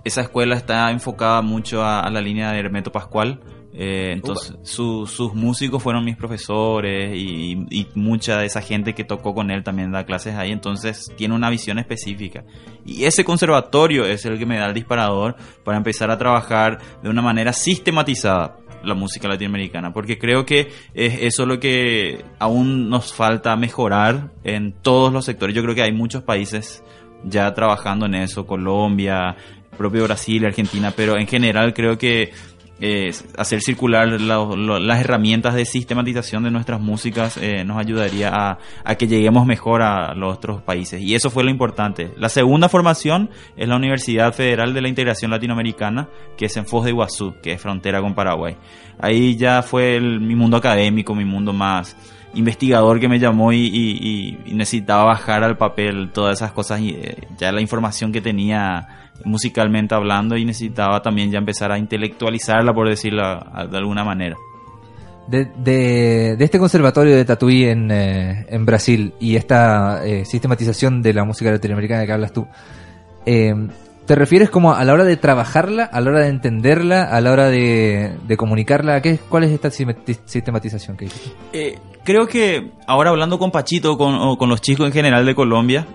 [0.03, 3.39] esa escuela está enfocada mucho a, a la línea de Hermeto Pascual.
[3.77, 9.03] Eh, entonces, su- sus músicos fueron mis profesores y, y mucha de esa gente que
[9.03, 10.51] tocó con él también da clases ahí.
[10.51, 12.45] Entonces, tiene una visión específica.
[12.85, 15.35] Y ese conservatorio es el que me da el disparador
[15.65, 21.21] para empezar a trabajar de una manera sistematizada la música latinoamericana, porque creo que es
[21.23, 25.55] eso lo que aún nos falta mejorar en todos los sectores.
[25.55, 26.83] Yo creo que hay muchos países
[27.23, 29.35] ya trabajando en eso, Colombia,
[29.75, 32.31] propio Brasil, Argentina, pero en general creo que
[32.81, 39.07] eh, hacer circular las herramientas de sistematización de nuestras músicas eh, nos ayudaría a, que
[39.07, 41.01] lleguemos mejor a los otros países.
[41.01, 42.11] Y eso fue lo importante.
[42.17, 46.83] La segunda formación es la Universidad Federal de la Integración Latinoamericana, que es en Foz
[46.85, 48.55] de Iguazú, que es frontera con Paraguay.
[48.99, 51.95] Ahí ya fue el- mi mundo académico, mi mundo más
[52.33, 57.15] investigador que me llamó y- y necesitaba bajar al papel todas esas cosas, y, eh,
[57.37, 62.89] ya la información que tenía musicalmente hablando y necesitaba también ya empezar a intelectualizarla, por
[62.89, 63.21] decirlo
[63.69, 64.35] de alguna manera.
[65.27, 71.01] De, de, de este conservatorio de Tatuí en, eh, en Brasil y esta eh, sistematización
[71.01, 72.45] de la música latinoamericana que hablas tú,
[73.25, 73.55] eh,
[74.05, 77.31] ¿te refieres como a la hora de trabajarla, a la hora de entenderla, a la
[77.31, 79.01] hora de, de comunicarla?
[79.01, 81.31] ¿Qué, ¿Cuál es esta sistemati- sistematización que hiciste?
[81.53, 85.33] Eh, creo que ahora hablando con Pachito con, o con los chicos en general de
[85.33, 85.87] Colombia,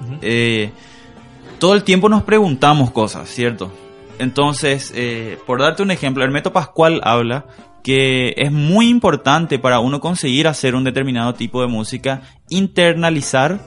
[1.61, 3.71] todo el tiempo nos preguntamos cosas, ¿cierto?
[4.19, 7.47] Entonces, eh, por darte un ejemplo, Hermeto Pascual habla
[7.83, 13.61] que es muy importante para uno conseguir hacer un determinado tipo de música, internalizar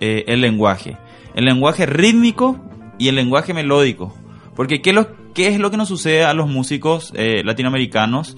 [0.00, 0.96] eh, el lenguaje.
[1.34, 2.58] El lenguaje rítmico
[2.98, 4.14] y el lenguaje melódico.
[4.56, 8.36] Porque ¿qué, es lo- que nos sucede a los músicos eh, latinoamericanos?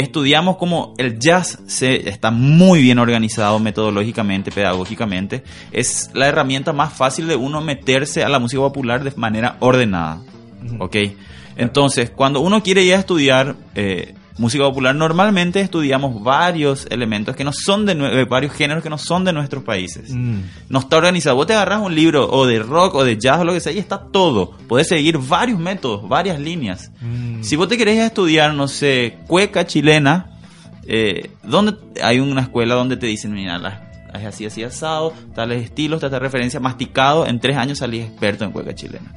[0.00, 5.42] Estudiamos como el jazz se, está muy bien organizado metodológicamente, pedagógicamente.
[5.72, 10.20] Es la herramienta más fácil de uno meterse a la música popular de manera ordenada.
[10.78, 10.96] ¿Ok?
[11.56, 17.44] Entonces, cuando uno quiere ir a estudiar eh, música popular, normalmente estudiamos varios elementos que
[17.44, 20.10] no son de eh, varios géneros que no son de nuestros países.
[20.10, 21.36] No está organizado.
[21.36, 23.72] Vos te agarras un libro o de rock o de jazz o lo que sea
[23.72, 24.52] y está todo.
[24.68, 26.90] Puedes seguir varios métodos, varias líneas.
[27.42, 30.38] Si vos te querés estudiar, no sé, cueca chilena,
[30.86, 36.00] eh, donde hay una escuela donde te dicen, mira, es así, así asado, tales estilos,
[36.00, 39.14] tales referencias, masticado, en tres años salís experto en cueca chilena.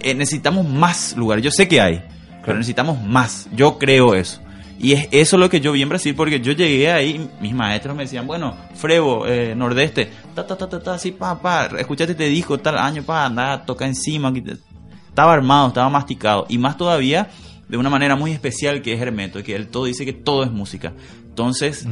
[0.00, 1.44] Eh, necesitamos más lugares.
[1.44, 2.02] Yo sé que hay,
[2.44, 3.48] pero necesitamos más.
[3.54, 4.40] Yo creo eso.
[4.78, 7.96] Y es eso lo que yo vi en Brasil, porque yo llegué ahí, mis maestros
[7.96, 12.12] me decían, bueno, Frevo, eh, Nordeste, ta, ta, ta, ta, ta, así, pa, pa, escuchate
[12.12, 14.32] este disco, tal año, pa, anda, toca encima.
[15.08, 16.44] Estaba armado, estaba masticado.
[16.48, 17.30] Y más todavía,
[17.68, 20.50] de una manera muy especial que es Hermeto, que él todo dice que todo es
[20.50, 20.92] música.
[21.28, 21.86] Entonces,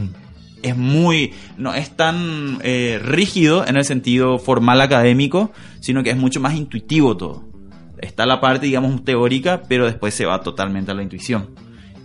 [0.63, 6.17] es muy, no es tan eh, rígido en el sentido formal académico, sino que es
[6.17, 7.52] mucho más intuitivo todo.
[8.03, 11.49] Está la parte, digamos, teórica, pero después se va totalmente a la intuición.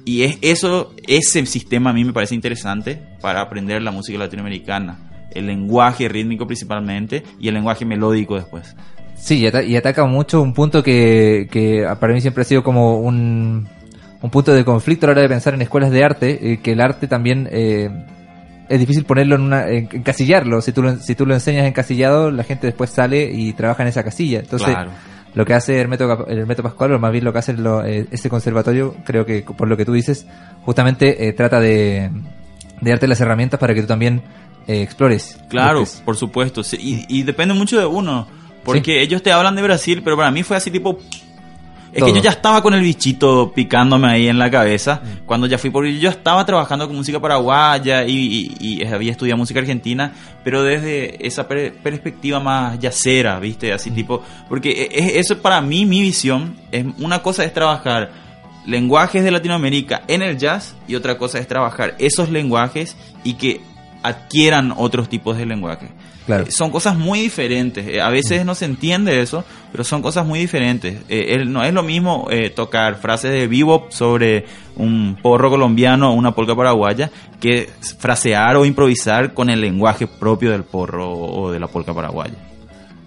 [0.05, 5.27] Y es eso, ese sistema a mí me parece interesante para aprender la música latinoamericana.
[5.33, 8.73] El lenguaje rítmico principalmente y el lenguaje melódico después.
[9.15, 12.63] Sí, y, ata- y ataca mucho un punto que, que para mí siempre ha sido
[12.63, 13.67] como un,
[14.21, 16.71] un punto de conflicto a la hora de pensar en escuelas de arte, eh, que
[16.73, 17.89] el arte también eh,
[18.69, 20.61] es difícil ponerlo en una, en- encasillarlo.
[20.61, 23.89] Si tú lo, si tú lo enseñas encasillado, la gente después sale y trabaja en
[23.89, 24.39] esa casilla.
[24.39, 24.91] Entonces, Claro.
[25.37, 28.27] Lo que hace Hermeto, Hermeto Pascual, o más bien lo que hace lo- eh, ese
[28.29, 30.25] conservatorio, creo que por lo que tú dices,
[30.63, 32.09] justamente eh, trata de,
[32.81, 34.23] de darte las herramientas para que tú también
[34.67, 35.39] eh, explores.
[35.49, 36.01] Claro, busques.
[36.01, 36.63] por supuesto.
[36.63, 38.27] sí, y, y depende mucho de uno.
[38.65, 40.99] Porque ellos te hablan de Brasil, pero para mí fue así tipo...
[41.97, 42.13] Es Todo.
[42.13, 45.01] que yo ya estaba con el bichito picándome ahí en la cabeza.
[45.03, 45.25] Mm.
[45.25, 45.83] Cuando ya fui por...
[45.87, 48.11] Yo estaba trabajando con música paraguaya y,
[48.59, 53.71] y- y había estudiado música argentina, pero desde esa per- perspectiva más yacera, ¿viste?
[53.71, 53.75] Mm.
[53.75, 54.21] Así tipo...
[54.47, 58.11] Porque e- e- eso para mí, mi visión, es una cosa es trabajar
[58.67, 63.61] lenguajes de Latinoamérica en el jazz y otra cosa es trabajar esos lenguajes y que
[64.03, 65.89] adquieran otros tipos de lenguajes.
[66.27, 66.43] Claro.
[66.43, 67.87] Eh, son cosas muy diferentes.
[67.87, 70.97] Eh, a veces no se entiende eso, pero son cosas muy diferentes.
[71.07, 76.13] Eh, no es lo mismo eh, tocar frases de bebop sobre un porro colombiano o
[76.13, 77.09] una polca paraguaya
[77.39, 82.35] que frasear o improvisar con el lenguaje propio del porro o de la polca paraguaya.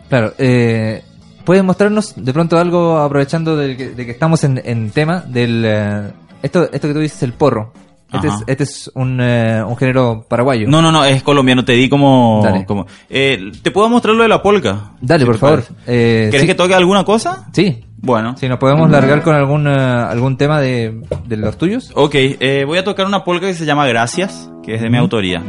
[0.09, 0.33] Claro,
[1.45, 5.65] ¿puedes mostrarnos de pronto algo aprovechando de que, de que estamos en, en tema del...
[6.43, 7.73] esto, esto que tú dices, el porro.
[8.13, 10.67] Este es, este es un, eh, un género paraguayo.
[10.69, 11.65] No, no, no, es colombiano.
[11.65, 12.41] Te di como...
[12.43, 12.65] Dale.
[12.67, 14.93] como eh, ¿Te puedo mostrar lo de la polca?
[15.01, 15.63] Dale, Si por favor.
[15.87, 17.47] Eh, ¿Querés sí, que toque alguna cosa?
[17.53, 18.37] Sí, Bueno.
[18.37, 21.93] si nos podemos largar con algún, eh, algún tema de, de los tuyos.
[21.95, 24.99] Ok, eh, voy a tocar una polca que se llama Gracias, que es de mi
[24.99, 25.43] autoría.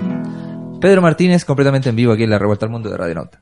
[0.79, 3.39] Pedro Martínez, completamente en vivo aquí en la Revuelta al Mundo de Radio Nauta.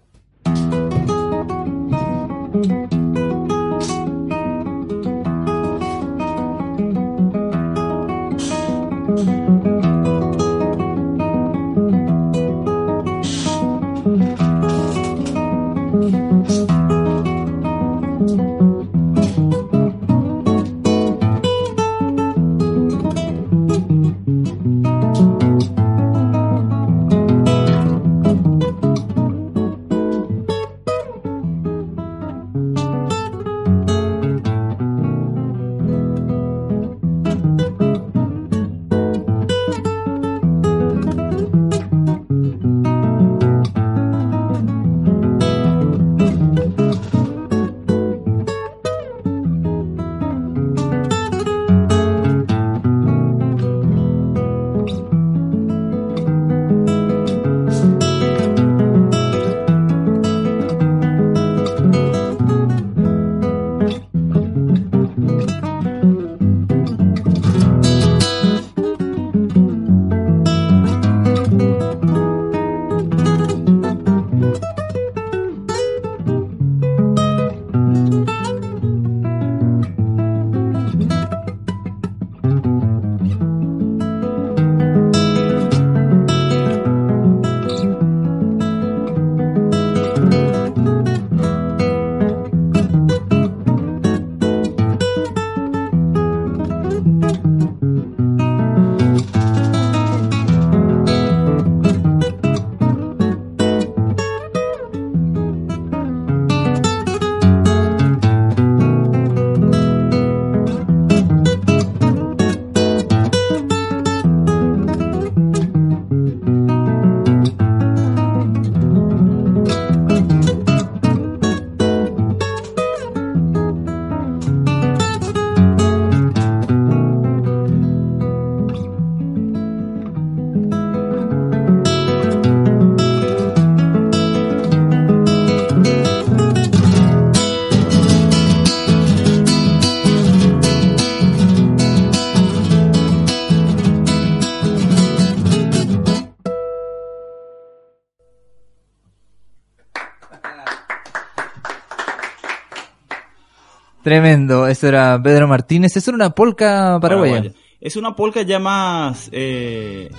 [154.10, 157.34] Tremendo, eso era Pedro Martínez, eso era una polca paraguaya.
[157.36, 157.52] Paraguaya.
[157.80, 160.10] Es una polca ya más eh,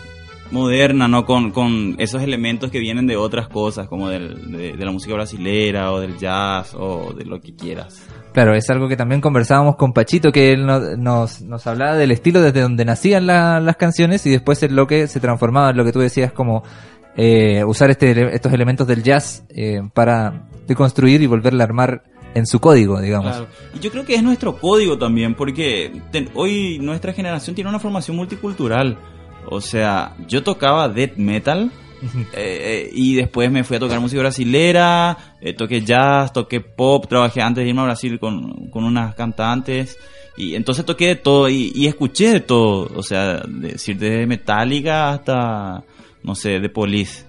[0.52, 1.24] moderna, ¿no?
[1.26, 5.14] Con, con esos elementos que vienen de otras cosas, como del- de, de la música
[5.14, 8.00] brasilera o del jazz o de lo que quieras.
[8.32, 12.12] Claro, es algo que también conversábamos con Pachito, que él no- nos, nos hablaba del
[12.12, 15.76] estilo desde donde nacían la- las canciones y después en lo que se transformaba en
[15.76, 16.62] lo que tú decías como
[17.16, 22.46] eh, usar este, estos elementos del jazz eh, para deconstruir y volverla a armar en
[22.46, 23.30] su código, digamos.
[23.32, 23.46] Claro.
[23.74, 27.78] Y yo creo que es nuestro código también, porque ten- hoy nuestra generación tiene una
[27.78, 28.96] formación multicultural.
[29.46, 31.70] O sea, yo tocaba death metal
[32.02, 37.06] Eh, eh, y después me fui a tocar música brasilera, eh, toqué jazz, toqué pop,
[37.06, 39.98] trabajé antes de irme a Brasil con, con unas cantantes.
[40.34, 42.90] Y entonces toqué de todo y, y escuché de todo.
[42.96, 45.82] O sea, de- decir desde Metallica hasta,
[46.22, 47.24] no sé, de Police.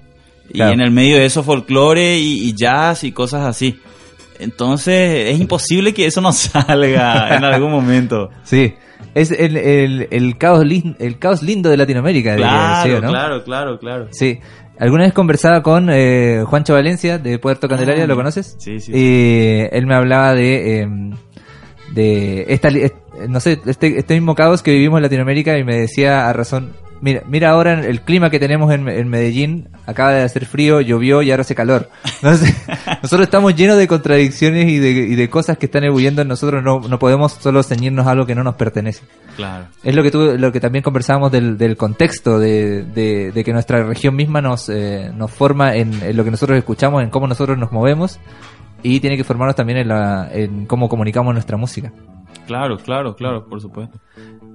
[0.54, 0.72] Claro.
[0.72, 3.78] Y en el medio de eso folclore y, y jazz y cosas así.
[4.42, 8.30] Entonces es imposible que eso no salga en algún momento.
[8.44, 8.74] Sí.
[9.16, 13.02] Es el, el, el, caos, lin- el caos lindo de Latinoamérica, diría, Claro, ¿sí o
[13.02, 13.10] no?
[13.10, 14.08] claro, claro, claro.
[14.12, 14.40] Sí.
[14.80, 18.56] Alguna vez conversaba con eh, Juancho Valencia de Puerto Candelaria, Ah, ¿lo conoces?
[18.58, 20.88] sí, sí, Y él me hablaba de, eh,
[21.94, 22.70] de esta,
[23.28, 26.72] no sé, este, este mismo caos que vivimos en Latinoamérica y me decía a razón,
[27.02, 31.22] mira, mira ahora el clima que tenemos en, en Medellín, acaba de hacer frío, llovió
[31.22, 31.90] y ahora hace calor.
[32.22, 32.56] Entonces,
[33.02, 36.64] nosotros estamos llenos de contradicciones y de, y de cosas que están ebulliendo en nosotros,
[36.64, 39.04] no, no podemos solo ceñirnos a algo que no nos pertenece.
[39.36, 39.66] Claro.
[39.84, 43.54] Es lo que tú, lo que también conversábamos del, del contexto, de, de, de que
[43.54, 47.28] nuestra región misma nos, eh, nos forma en, en lo que nosotros escuchamos, en cómo
[47.28, 48.20] nosotros nos movemos
[48.84, 51.92] y tiene que formarnos también en, la, en cómo comunicamos nuestra música.
[52.48, 54.00] Claro, claro, claro, por supuesto.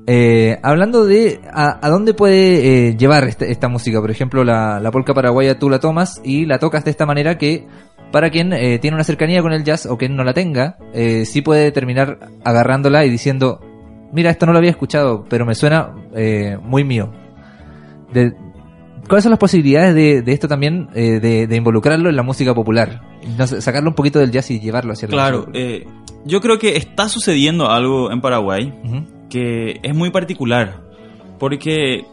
[0.09, 4.79] Eh, hablando de a, a dónde puede eh, llevar esta, esta música, por ejemplo, la,
[4.79, 7.67] la polca paraguaya tú la tomas y la tocas de esta manera que
[8.13, 11.25] para quien eh, tiene una cercanía con el jazz o quien no la tenga, eh,
[11.25, 13.61] sí puede terminar agarrándola y diciendo,
[14.13, 17.13] mira, esto no lo había escuchado, pero me suena eh, muy mío.
[18.13, 18.33] De-
[19.09, 22.55] ¿Cuáles son las posibilidades de, de esto también, eh, de, de involucrarlo en la música
[22.55, 23.03] popular?
[23.37, 25.85] No sé, sacarlo un poquito del jazz y llevarlo hacia la Claro, eh,
[26.25, 28.73] yo creo que está sucediendo algo en Paraguay.
[29.31, 30.81] Que es muy particular,
[31.39, 32.05] porque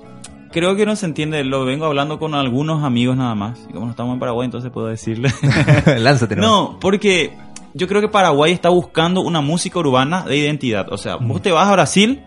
[0.52, 3.86] creo que no se entiende, lo vengo hablando con algunos amigos nada más, y como
[3.86, 5.30] no estamos en Paraguay entonces puedo decirle.
[6.00, 6.36] Lánzate.
[6.36, 7.32] no, porque
[7.74, 11.28] yo creo que Paraguay está buscando una música urbana de identidad, o sea, Mm.
[11.28, 12.24] vos te vas a Brasil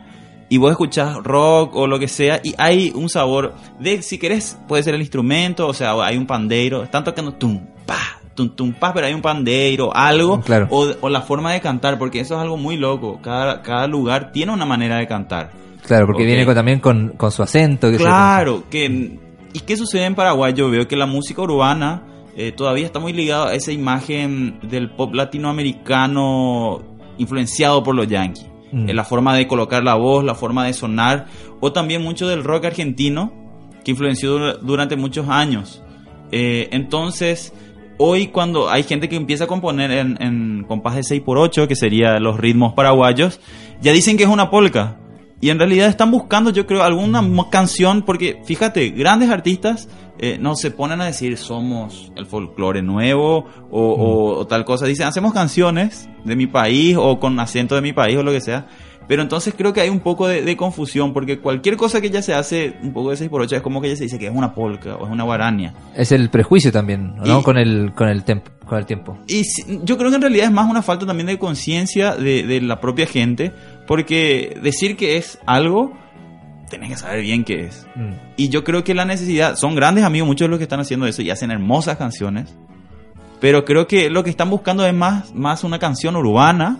[0.48, 4.58] y vos escuchás rock o lo que sea y hay un sabor de, si querés,
[4.68, 8.72] puede ser el instrumento, o sea, hay un pandeiro, están tocando tum, pa, tum, tum,
[8.72, 10.68] pa, pero hay un pandeiro, algo, Claro.
[10.70, 14.30] o, o la forma de cantar, porque eso es algo muy loco, cada, cada lugar
[14.30, 15.50] tiene una manera de cantar.
[15.84, 17.90] Claro, porque viene con- también con, con su acento.
[17.90, 19.18] Que Claro, que
[19.52, 20.52] ¿y qué sucede en Paraguay?
[20.54, 22.02] Yo veo que la música urbana
[22.36, 26.82] eh, todavía está muy ligada a esa imagen del pop latinoamericano
[27.18, 28.46] influenciado por los yankees.
[28.72, 28.90] Mm.
[28.90, 31.26] Eh, la forma de colocar la voz, la forma de sonar,
[31.60, 33.32] o también mucho del rock argentino
[33.84, 35.82] que influenció dur- durante muchos años.
[36.32, 37.52] Eh, entonces,
[37.98, 42.18] hoy cuando hay gente que empieza a componer en, en compás de 6x8, que sería
[42.18, 43.40] los ritmos paraguayos,
[43.80, 44.98] ya dicen que es una polka.
[45.38, 49.86] Y en realidad están buscando, yo creo, alguna canción, porque fíjate, grandes artistas
[50.18, 54.86] eh, no se ponen a decir somos el folclore nuevo o, o- o tal cosa.
[54.86, 58.40] Dicen, hacemos canciones de mi país o con acento de mi país o lo que
[58.40, 58.66] sea.
[59.08, 62.22] Pero entonces creo que hay un poco de, de confusión, porque cualquier cosa que ya
[62.22, 64.52] se hace un poco de 6x8 es como que ya se dice que es una
[64.54, 65.74] polka o es una guarania.
[65.94, 67.38] Es el prejuicio también, ¿no?
[67.40, 69.16] Y- Con el con el tempo, con el tiempo.
[69.28, 72.42] Y si- yo creo que en realidad es más una falta también de conciencia de,
[72.42, 73.52] de la propia gente,
[73.86, 75.92] porque decir que es algo,
[76.68, 77.86] tenés que saber bien qué es.
[77.94, 78.10] Mm.
[78.36, 81.06] Y yo creo que la necesidad, son grandes amigos muchos de los que están haciendo
[81.06, 82.56] eso y hacen hermosas canciones,
[83.40, 86.78] pero creo que lo que están buscando es más, más una canción urbana,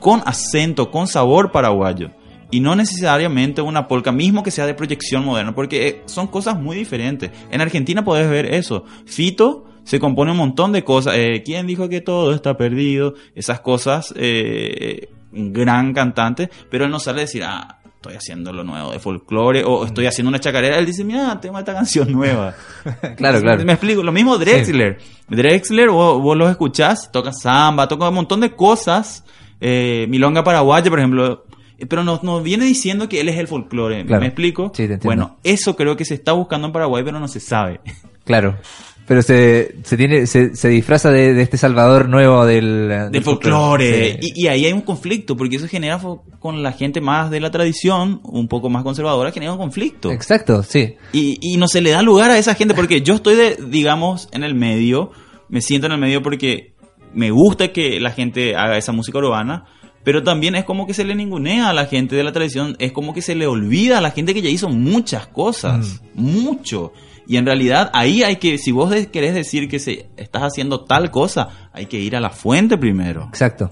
[0.00, 2.10] con acento, con sabor paraguayo.
[2.50, 6.60] Y no necesariamente una polka, mismo que sea de proyección moderna, porque eh, son cosas
[6.60, 7.30] muy diferentes.
[7.50, 8.84] En Argentina podés ver eso.
[9.06, 11.14] Fito se compone un montón de cosas.
[11.16, 13.14] Eh, ¿Quién dijo que todo está perdido?
[13.34, 18.64] Esas cosas, eh, gran cantante, pero él no sale a decir, ah, estoy haciendo lo
[18.64, 20.76] nuevo de folclore o estoy haciendo una chacarera.
[20.78, 22.54] Él dice, mira, tengo esta canción nueva.
[23.16, 23.64] Claro, claro.
[23.64, 24.02] Me explico.
[24.02, 24.98] Lo mismo Drexler.
[25.28, 29.24] Drexler, vos, vos los escuchás, toca samba, toca un montón de cosas.
[29.64, 31.44] Eh, Milonga Paraguaya, por ejemplo.
[31.78, 34.04] Eh, Pero nos, nos viene diciendo que él es el folclore.
[34.04, 34.20] Claro.
[34.20, 34.72] ¿Me explico?
[34.74, 35.04] Sí, te entiendo.
[35.06, 37.80] Bueno, eso creo que se está buscando en Paraguay, pero no se sabe.
[38.24, 38.56] Claro.
[39.04, 44.18] Pero se, se tiene se, se disfraza de, de este Salvador nuevo del, Del folclore.
[44.20, 44.32] Sí.
[44.36, 46.00] Y, y ahí hay un conflicto, porque eso genera
[46.38, 50.12] con la gente más de la tradición, un poco más conservadora, genera un conflicto.
[50.12, 50.94] Exacto, sí.
[51.12, 54.28] Y, y no se le da lugar a esa gente porque yo estoy, de, digamos,
[54.30, 55.10] en el medio,
[55.48, 56.71] me siento en el medio porque
[57.14, 59.64] me gusta que la gente haga esa música urbana,
[60.04, 62.92] pero también es como que se le ningunea a la gente de la tradición, es
[62.92, 66.92] como que se le olvida a la gente que ya hizo muchas cosas, mucho.
[67.26, 71.10] Y en realidad ahí hay que, si vos querés decir que se, estás haciendo tal
[71.10, 73.26] cosa, hay que ir a la fuente primero.
[73.28, 73.70] Exacto.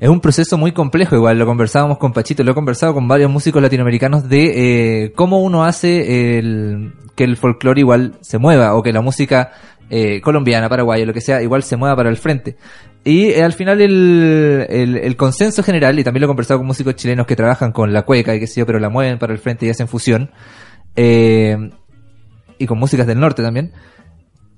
[0.00, 3.30] Es un proceso muy complejo, igual lo conversábamos con Pachito, lo he conversado con varios
[3.30, 8.82] músicos latinoamericanos de eh, cómo uno hace el, que el folclore igual se mueva o
[8.82, 9.50] que la música
[9.90, 12.56] eh, colombiana, paraguaya, lo que sea, igual se mueva para el frente.
[13.04, 16.66] Y eh, al final el, el, el consenso general, y también lo he conversado con
[16.68, 19.32] músicos chilenos que trabajan con la cueca y qué sé yo, pero la mueven para
[19.32, 20.30] el frente y hacen fusión,
[20.94, 21.56] eh,
[22.58, 23.72] y con músicas del norte también,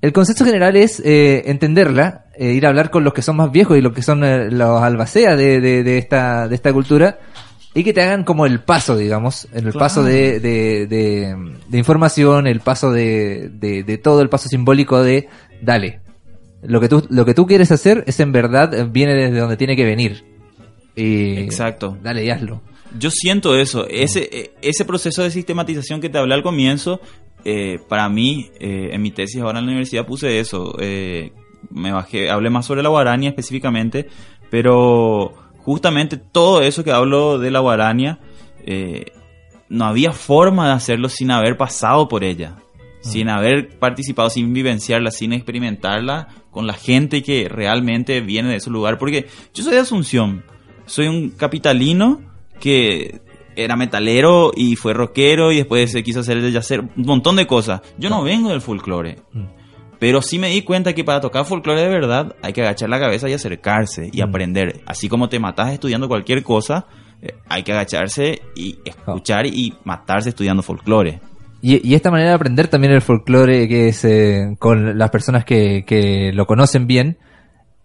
[0.01, 3.51] El concepto general es eh, entenderla, eh, ir a hablar con los que son más
[3.51, 7.19] viejos y los que son eh, los albaceas de, de, de esta, de esta cultura
[7.73, 9.79] y que te hagan como el paso, digamos, en el Claro.
[9.79, 11.35] paso de, de, de,
[11.67, 15.27] de información, el paso de, de, todo, el paso simbólico de
[15.61, 16.01] dale.
[16.63, 19.75] Lo que tú, lo que tú quieres hacer es en verdad, viene desde donde tiene
[19.75, 20.23] que venir.
[20.95, 21.97] Y Exacto.
[22.03, 22.61] Dale y hazlo.
[22.99, 26.99] Yo siento eso, ese, eh, ese proceso de sistematización que te hablé al comienzo,
[27.45, 31.31] eh, para mí, eh, en mi tesis ahora en la universidad puse eso, eh,
[31.69, 34.07] me bajé, hablé más sobre la guarania específicamente,
[34.49, 35.33] pero
[35.63, 38.19] justamente todo eso que hablo de la guarania,
[38.65, 39.05] eh,
[39.69, 42.57] no había forma de hacerlo sin haber pasado por ella,
[43.01, 48.69] sin haber participado, sin vivenciarla, sin experimentarla con la gente que realmente viene de ese
[48.69, 50.43] lugar, porque yo soy de Asunción,
[50.85, 52.21] soy un capitalino
[52.59, 53.21] que
[53.55, 57.47] era metalero y fue rockero y después se quiso hacer el yacer, un montón de
[57.47, 57.81] cosas.
[57.97, 59.17] Yo no vengo del folclore.
[60.01, 62.99] Pero sí me di cuenta que para tocar folclore de verdad hay que agachar la
[62.99, 64.81] cabeza y acercarse y aprender.
[64.87, 66.87] Así como te matas estudiando cualquier cosa,
[67.21, 71.21] eh, hay que agacharse y escuchar y matarse estudiando folclore.
[71.61, 75.45] Y, y esta manera de aprender también el folclore que es eh, con las personas
[75.45, 77.19] que, que lo conocen bien,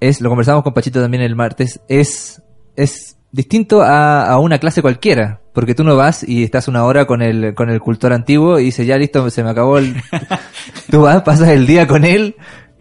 [0.01, 2.43] es, lo conversamos con Pachito también el martes, es,
[2.77, 5.43] es distinto a, a una clase cualquiera.
[5.57, 8.65] Porque tú no vas y estás una hora con el, con el cultor antiguo y
[8.65, 9.97] dices, ya listo, se me acabó el...
[10.91, 12.37] tú vas, pasas el día con él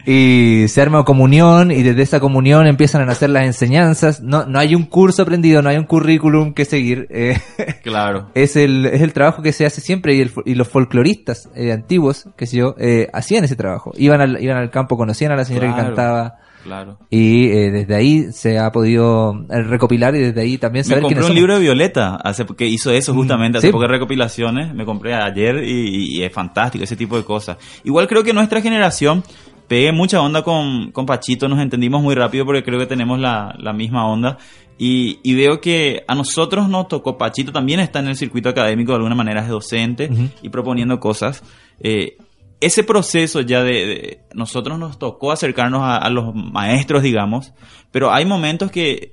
[0.06, 4.22] y se arma comunión y desde esa comunión empiezan a nacer las enseñanzas.
[4.22, 7.08] No, no hay un curso aprendido, no hay un currículum que seguir.
[7.12, 7.38] eh,
[7.82, 8.32] Claro.
[8.36, 11.72] es el, es el trabajo que se hace siempre y, el y los folcloristas eh,
[11.72, 13.94] antiguos, que sé yo, eh, hacían ese trabajo.
[13.96, 16.98] Iban al, iban al campo, conocían a la señora que cantaba Claro.
[17.12, 21.04] y eh, desde ahí se ha podido eh, recopilar y desde ahí también Me saber
[21.04, 21.40] compré quiénes un somos.
[21.40, 23.72] libro de Violeta, hace, que hizo eso justamente, hace sí.
[23.72, 27.58] pocas recopilaciones, me compré ayer y, y es fantástico ese tipo de cosas.
[27.84, 29.24] Igual creo que nuestra generación
[29.68, 33.56] pegué mucha onda con, con Pachito, nos entendimos muy rápido porque creo que tenemos la,
[33.60, 34.38] la misma onda.
[34.78, 38.92] Y, y veo que a nosotros nos tocó, Pachito también está en el circuito académico,
[38.92, 40.10] de alguna manera es docente
[40.42, 41.44] y proponiendo cosas.
[41.80, 42.18] Eh,
[42.62, 47.54] ese proceso ya de, de- nosotros nos tocó acercarnos a, a los maestros, digamos,
[47.92, 49.12] pero hay momentos que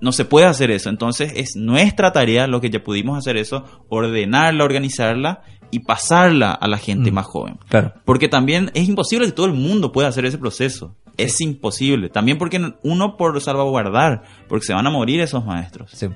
[0.00, 0.90] no se puede hacer eso.
[0.90, 6.68] Entonces es nuestra tarea, lo que ya pudimos hacer eso, ordenarla, organizarla y pasarla a
[6.68, 7.14] la gente Mm.
[7.14, 7.58] más joven.
[7.68, 7.94] Claro.
[8.04, 10.94] Porque también es imposible que todo el mundo pueda hacer ese proceso.
[11.16, 12.10] Es imposible.
[12.10, 15.90] También porque uno por salvaguardar, porque se van a morir esos maestros.
[15.92, 16.08] Sí.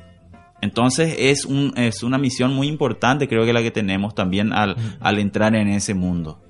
[0.61, 4.77] Entonces es, un, es una misión muy importante, creo que la que tenemos también al,
[5.01, 6.41] al entrar en ese mundo.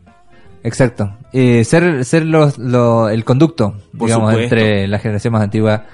[0.62, 1.16] Exacto.
[1.32, 4.54] Eh, ser ser los, lo- el conducto, Por digamos, supuesto.
[4.56, 5.84] entre la generación más antigua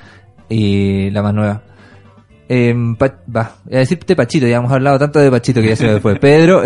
[0.49, 1.63] y la más nueva.
[2.49, 5.77] Eh, Pa- va, voy a decirte Pachito, ya hemos hablado tanto de Pachito que ya
[5.77, 6.17] se me fue.
[6.21, 6.63] Pedro,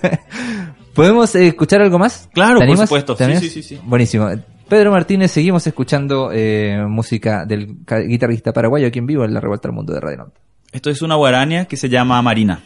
[0.94, 2.28] ¿podemos escuchar algo más?
[2.32, 3.14] Claro, ¿Te por supuesto.
[3.16, 3.80] ¿Te Sí, sí, sí, sí.
[3.84, 4.28] Buenísimo.
[4.68, 7.76] Pedro Martínez, seguimos escuchando eh, música del
[8.08, 10.42] guitarrista paraguayo aquí en vivo en la Revuelta al Mundo de Radio Nantes.
[10.72, 12.60] Esto es una guarania que se llama Marina.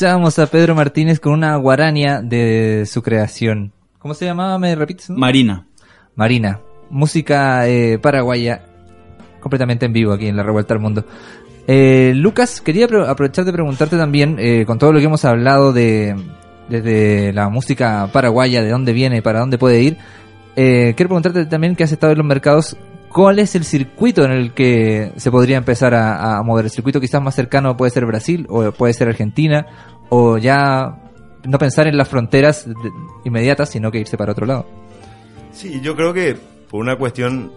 [0.00, 3.70] Escuchábamos a Pedro Martínez con una guarania de su creación.
[3.98, 4.58] ¿Cómo se llamaba?
[4.58, 5.10] ¿Me repites?
[5.10, 5.66] Marina.
[6.16, 6.58] Marina.
[6.88, 8.62] Música eh, paraguaya
[9.40, 11.04] completamente en vivo aquí en la Revuelta al Mundo.
[11.66, 15.74] Eh, Lucas, quería apro- aprovechar de preguntarte también, eh, con todo lo que hemos hablado
[15.74, 16.16] de
[16.70, 19.98] desde la música paraguaya, de dónde viene, para dónde puede ir,
[20.56, 22.74] eh, quiero preguntarte también que has estado en los mercados,
[23.12, 26.64] ¿cuál es el circuito en el que se podría empezar a, a mover?
[26.64, 29.66] El circuito quizás más cercano puede ser Brasil o puede ser Argentina,
[30.08, 31.10] o ya
[31.44, 32.66] no pensar en las fronteras
[33.24, 34.66] inmediatas, sino que irse para otro lado.
[35.52, 36.36] Sí, yo creo que
[36.70, 37.52] por una cuestión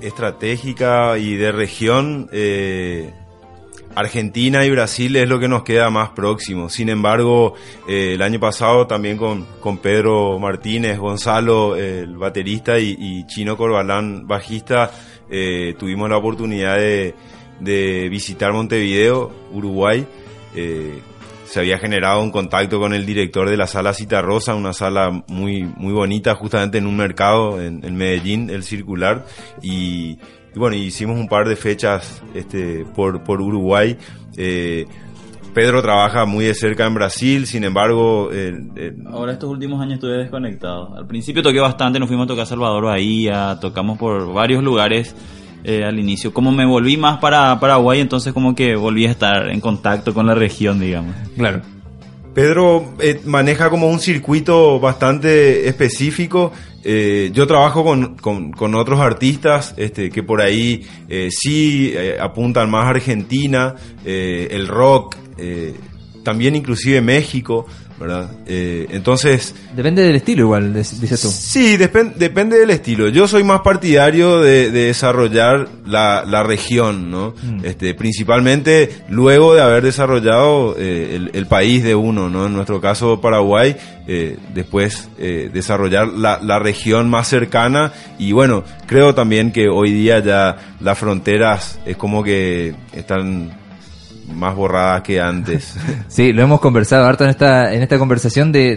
[0.00, 3.12] estratégica y de región, eh,
[3.94, 6.68] Argentina y Brasil es lo que nos queda más próximo.
[6.68, 7.54] Sin embargo,
[7.88, 13.26] eh, el año pasado también con, con Pedro Martínez, Gonzalo, eh, el baterista, y, y
[13.26, 14.90] Chino Corbalán, bajista,
[15.28, 17.14] eh, tuvimos la oportunidad de,
[17.58, 20.06] de visitar Montevideo, Uruguay.
[20.54, 21.00] Eh,
[21.44, 25.24] se había generado un contacto con el director de la sala Cita Rosa, una sala
[25.26, 29.26] muy, muy bonita, justamente en un mercado en, en Medellín, el circular,
[29.60, 30.18] y,
[30.54, 33.96] y bueno, hicimos un par de fechas este, por, por Uruguay.
[34.36, 34.86] Eh,
[35.54, 39.94] Pedro trabaja muy de cerca en Brasil, sin embargo, eh, eh, Ahora estos últimos años
[39.94, 40.94] estuve desconectado.
[40.96, 45.14] Al principio toqué bastante, nos fuimos a tocar a Salvador Bahía, tocamos por varios lugares
[45.64, 46.32] eh, al inicio.
[46.32, 50.26] Como me volví más para Paraguay, entonces como que volví a estar en contacto con
[50.26, 51.14] la región, digamos.
[51.36, 51.62] Claro.
[52.34, 56.52] Pedro eh, maneja como un circuito bastante específico.
[56.82, 62.16] Eh, yo trabajo con, con- con otros artistas este, que por ahí eh, sí eh,
[62.20, 63.74] apuntan más a Argentina,
[64.04, 65.16] eh, el rock,
[66.22, 67.66] también inclusive México,
[68.00, 68.30] ¿verdad?
[68.46, 71.28] Eh, entonces, Depende del estilo igual, dices tú.
[71.28, 73.08] Sí, depen- depende del estilo.
[73.08, 77.34] Yo soy más partidario de, de desarrollar la, la región, ¿no?
[77.42, 77.64] Mm.
[77.64, 82.46] Este, principalmente luego de haber desarrollado eh, el, el país de uno, ¿no?
[82.46, 83.76] En nuestro caso Paraguay,
[84.08, 89.92] eh, después eh, desarrollar la, la región más cercana y bueno, creo también que hoy
[89.92, 93.59] día ya las fronteras es como que están
[94.34, 95.76] más borradas que antes.
[96.08, 98.76] Sí, lo hemos conversado harto en esta, en esta conversación de,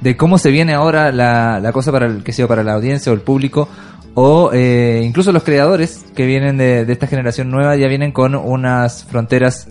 [0.00, 3.12] de, cómo se viene ahora la, la cosa para el, que sea para la audiencia
[3.12, 3.68] o el público,
[4.14, 8.34] o eh, incluso los creadores que vienen de, de esta generación nueva ya vienen con
[8.34, 9.68] unas fronteras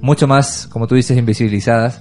[0.00, 2.00] mucho más, como tú dices, invisibilizadas.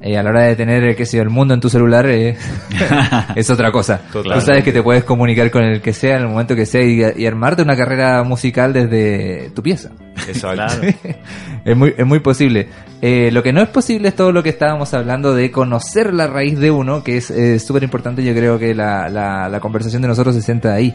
[0.00, 2.06] Eh, a la hora de tener, eh, qué sé yo, el mundo en tu celular
[2.06, 2.36] eh,
[3.34, 3.98] es otra cosa.
[3.98, 4.34] Totalmente.
[4.34, 6.82] Tú sabes que te puedes comunicar con el que sea en el momento que sea
[6.82, 9.90] y, y armarte una carrera musical desde tu pieza.
[10.28, 10.86] Exacto.
[11.64, 12.68] es muy, es muy posible.
[13.02, 16.26] Eh, lo que no es posible es todo lo que estábamos hablando de conocer la
[16.26, 18.24] raíz de uno, que es eh, súper importante.
[18.24, 20.94] Yo creo que la, la, la conversación de nosotros se centra ahí.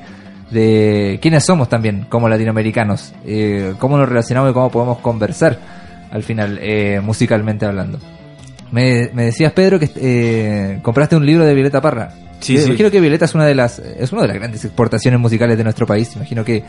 [0.50, 5.58] De quiénes somos también como latinoamericanos, eh, cómo nos relacionamos y cómo podemos conversar
[6.12, 8.00] al final, eh, musicalmente hablando.
[8.72, 12.14] Me, me decías, Pedro, que eh, compraste un libro de Violeta Parra.
[12.42, 12.68] Sí, sí.
[12.68, 15.64] Imagino que Violeta es una de las es una de las grandes exportaciones musicales de
[15.64, 16.16] nuestro país.
[16.16, 16.64] Imagino que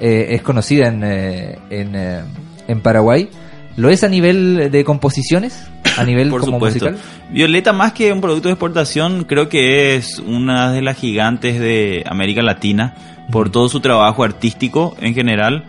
[0.00, 2.20] eh, es conocida en, eh, en, eh,
[2.66, 3.28] en Paraguay.
[3.76, 5.68] ¿Lo es a nivel de composiciones?
[5.96, 6.86] ¿A nivel Por como supuesto.
[6.86, 6.98] musical?
[7.30, 12.02] Violeta, más que un producto de exportación, creo que es una de las gigantes de
[12.06, 12.94] América Latina
[13.30, 15.64] por todo su trabajo artístico en general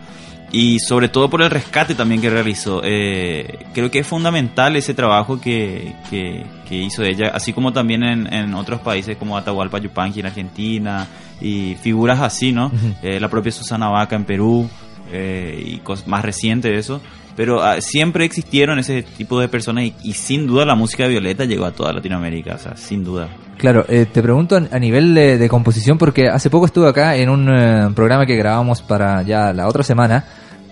[0.52, 2.80] y sobre todo por el rescate también que realizó.
[2.84, 8.02] Eh, creo que es fundamental ese trabajo que, que, que hizo ella, así como también
[8.02, 11.06] en, en otros países como Atahualpa Yupanqui en Argentina
[11.40, 12.70] y figuras así, ¿no?
[13.02, 14.68] Eh, la propia Susana Vaca en Perú
[15.12, 17.00] eh, y más reciente de eso.
[17.40, 21.08] Pero ah, siempre existieron ese tipo de personas y, y sin duda la música de
[21.08, 23.30] Violeta llegó a toda Latinoamérica, o sea, sin duda.
[23.56, 27.16] Claro, eh, te pregunto a a nivel de, de composición porque hace poco estuve acá
[27.16, 30.26] en un eh, programa que grabamos para ya la otra semana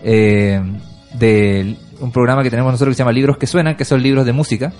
[0.05, 0.61] eh,
[1.15, 4.27] de un programa que tenemos nosotros que se llama Libros que Suenan, que son libros
[4.27, 4.71] de música.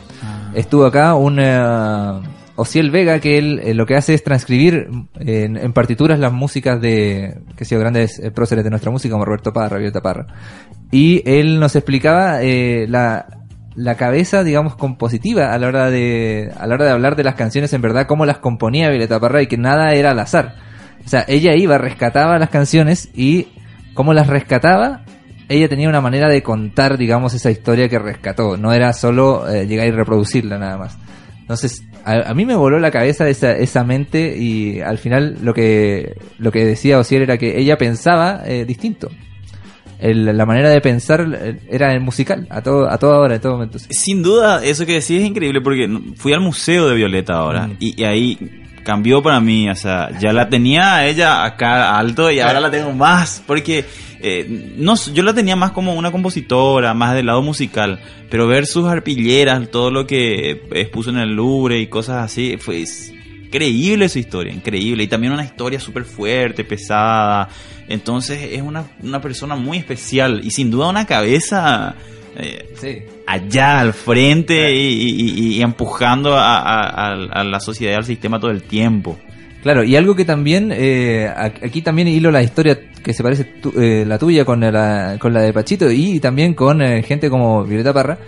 [0.53, 2.21] Estuvo acá un eh,
[2.59, 4.89] Ociel Vega que él eh, lo que hace es transcribir
[5.21, 9.53] en, partituras las músicas de que sido grandes eh, próceres de nuestra música como Roberto
[9.53, 10.27] Parra, Violeta Parra.
[10.91, 13.27] Y él nos explicaba eh, la,
[13.77, 17.37] la cabeza, digamos, compositiva a la hora de a la hora de hablar de las
[17.37, 20.57] canciones en verdad, cómo las componía Violeta Parra y que nada era al azar.
[21.07, 23.47] O sea, ella iba, rescataba las canciones y
[23.95, 25.05] cómo las rescataba,
[25.49, 28.57] ella tenía una manera de contar, digamos, esa historia que rescató.
[28.57, 30.99] No era solo llegar y reproducirla nada más.
[31.49, 35.53] Entonces, a, a mí me voló la cabeza esa, esa mente y al final lo
[35.55, 39.11] que, lo que decía Osier era que ella pensaba eh, distinto.
[40.01, 43.41] El- la manera de pensar eh, era el musical, a, todo, a toda hora, en
[43.41, 43.79] todo momento.
[43.91, 47.77] Sin duda, eso que decís es increíble porque fui al museo de Violeta ahora Mm.
[47.81, 48.39] y, y ahí
[48.85, 52.93] cambió para mí, o sea, ya la tenía ella acá alto y ahora la tengo
[52.93, 53.85] más, porque
[54.21, 58.01] eh, no, yo la tenía más como una compositora, más del lado musical,
[58.31, 62.85] pero ver sus arpilleras, todo lo que expuso en el Louvre y cosas así, fue
[63.45, 67.49] increíble su historia, increíble, y también una historia súper fuerte, pesada,
[67.89, 71.95] entonces es una, una persona muy especial y sin duda una cabeza...
[72.37, 72.99] Eh, Sí.
[73.27, 78.39] allá al frente y, y- y empujando a, a- a la sociedad y al sistema
[78.39, 79.19] todo el tiempo.
[79.65, 82.79] Claro, y algo que también, eh, aquí también hilo la historia
[83.09, 86.53] que se parece tu- eh, la tuya con la, con la de Pachito y también
[86.53, 88.19] con eh, gente como Violeta Parra,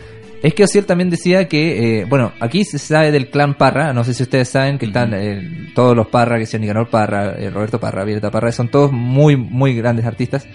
[0.42, 4.04] es que Ociel también decía que, eh, bueno, aquí se sabe del clan Parra, no
[4.04, 7.50] sé si ustedes saben que están eh, todos los Parra, que son Nicanor Parra, eh,
[7.50, 10.46] Roberto Parra, Violeta Parra, son todos muy, muy grandes artistas.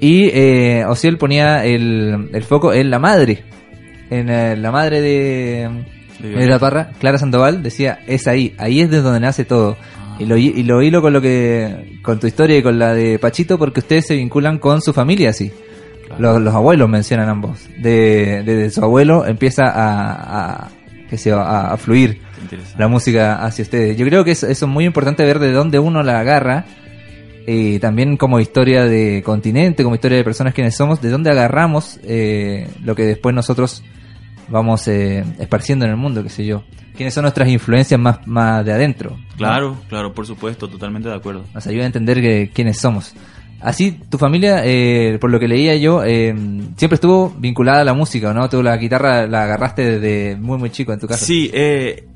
[0.00, 3.42] Y eh, Ociel ponía el, el foco en la madre,
[4.08, 5.68] en eh, la madre de,
[6.22, 9.76] De la Parra, Clara Sandoval, decía, es ahí, ahí es de donde nace todo.
[10.22, 13.18] Y lo, y lo hilo con lo que, con tu historia y con la de
[13.18, 15.50] Pachito, porque ustedes se vinculan con su familia, así.
[16.18, 17.68] Los, los abuelos mencionan ambos.
[17.78, 20.70] De, de, de su abuelo empieza a, a,
[21.10, 22.20] que se, a, a fluir
[22.78, 23.96] la música hacia ustedes.
[23.96, 26.66] Yo creo que eso, eso es muy importante ver de dónde uno la agarra.
[27.44, 31.98] Y también como historia de continente, como historia de personas quienes somos, de dónde agarramos
[32.04, 33.82] eh, lo que después nosotros
[34.48, 36.62] vamos eh, esparciendo en el mundo, qué sé yo.
[36.96, 39.10] ¿Quiénes son nuestras influencias más, más de adentro?
[39.10, 39.36] ¿no?
[39.36, 41.44] Claro, claro, por supuesto, totalmente de acuerdo.
[41.54, 43.14] Nos ayuda a entender que, quiénes somos.
[43.60, 46.34] Así, tu familia, eh, por lo que leía yo, eh,
[46.76, 48.48] siempre estuvo vinculada a la música, ¿no?
[48.48, 51.24] Tú la guitarra la agarraste desde muy, muy chico en tu casa.
[51.24, 52.08] Sí, eh,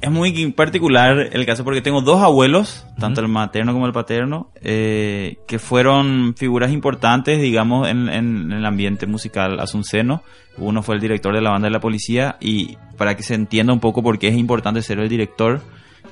[0.00, 4.50] es muy particular el caso porque tengo dos abuelos, tanto el materno como el paterno,
[4.62, 10.22] eh, que fueron figuras importantes, digamos, en, en el ambiente musical asunceno.
[10.56, 13.72] Uno fue el director de la banda de la policía y para que se entienda
[13.72, 15.60] un poco por qué es importante ser el director,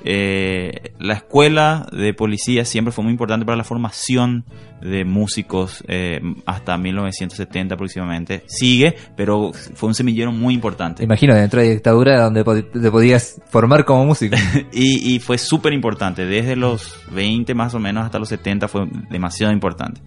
[0.05, 4.45] eh, la escuela de policía siempre fue muy importante para la formación
[4.81, 8.43] de músicos eh, hasta 1970 aproximadamente.
[8.47, 10.99] Sigue, pero fue un semillero muy importante.
[10.99, 14.35] Te imagino, dentro de dictadura donde te podías formar como músico.
[14.71, 18.87] Y, y fue súper importante, desde los 20 más o menos hasta los 70 fue
[19.09, 20.01] demasiado importante.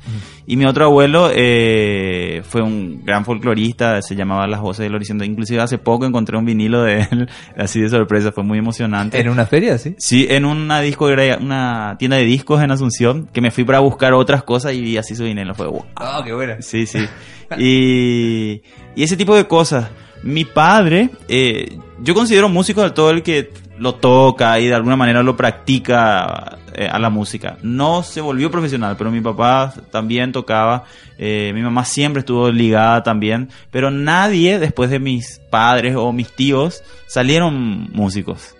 [0.46, 5.24] Y mi otro abuelo eh, fue un gran folclorista, se llamaba Las Voces del Horizonte,
[5.24, 9.20] inclusive hace poco encontré un vinilo de él, así de sorpresa, fue muy emocionante.
[9.20, 9.94] ¿En una feria, sí?
[9.98, 11.06] Sí, en una disco,
[11.40, 15.14] una tienda de discos en Asunción, que me fui para buscar otras cosas y así
[15.16, 15.84] su vinilo, fue wow.
[15.96, 16.60] Ah, qué buena.
[16.60, 17.06] Sí, sí.
[17.58, 18.62] Y,
[18.96, 19.90] y ese tipo de cosas.
[20.22, 24.96] Mi padre, eh, yo considero músico del todo el que lo toca y de alguna
[24.96, 27.58] manera lo practica eh, a la música.
[27.62, 30.84] No se volvió profesional, pero mi papá también tocaba.
[31.18, 33.50] eh, mi mamá siempre estuvo ligada también.
[33.70, 38.54] Pero nadie, después de mis padres o mis tíos, salieron músicos.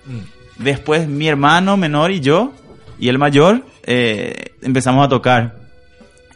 [0.59, 2.53] Después mi hermano menor y yo,
[2.99, 5.62] y el mayor, eh, empezamos a tocar.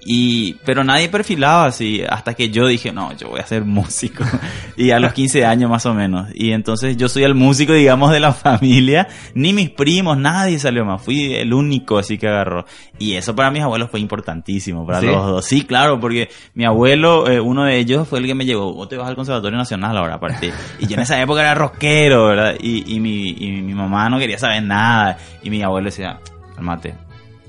[0.09, 4.25] Y, pero nadie perfilaba así, hasta que yo dije, no, yo voy a ser músico.
[4.79, 6.29] Y a los 15 años más o menos.
[6.35, 9.09] Y entonces yo soy el músico, digamos, de la familia.
[9.35, 11.01] Ni mis primos, nadie salió más.
[11.01, 12.67] Fui el único así que agarró.
[12.99, 15.07] Y eso para mis abuelos fue importantísimo, para ¿Sí?
[15.07, 15.45] los dos.
[15.47, 18.87] Sí, claro, porque mi abuelo, eh, uno de ellos fue el que me llevó, vos
[18.89, 20.53] te vas al Conservatorio Nacional ahora, aparte.
[20.79, 22.55] Y yo en esa época era rockero, ¿verdad?
[22.61, 25.17] Y, y, mi, y mi mamá no quería saber nada.
[25.43, 26.21] Y mi abuelo decía,
[26.55, 27.06] cálmate.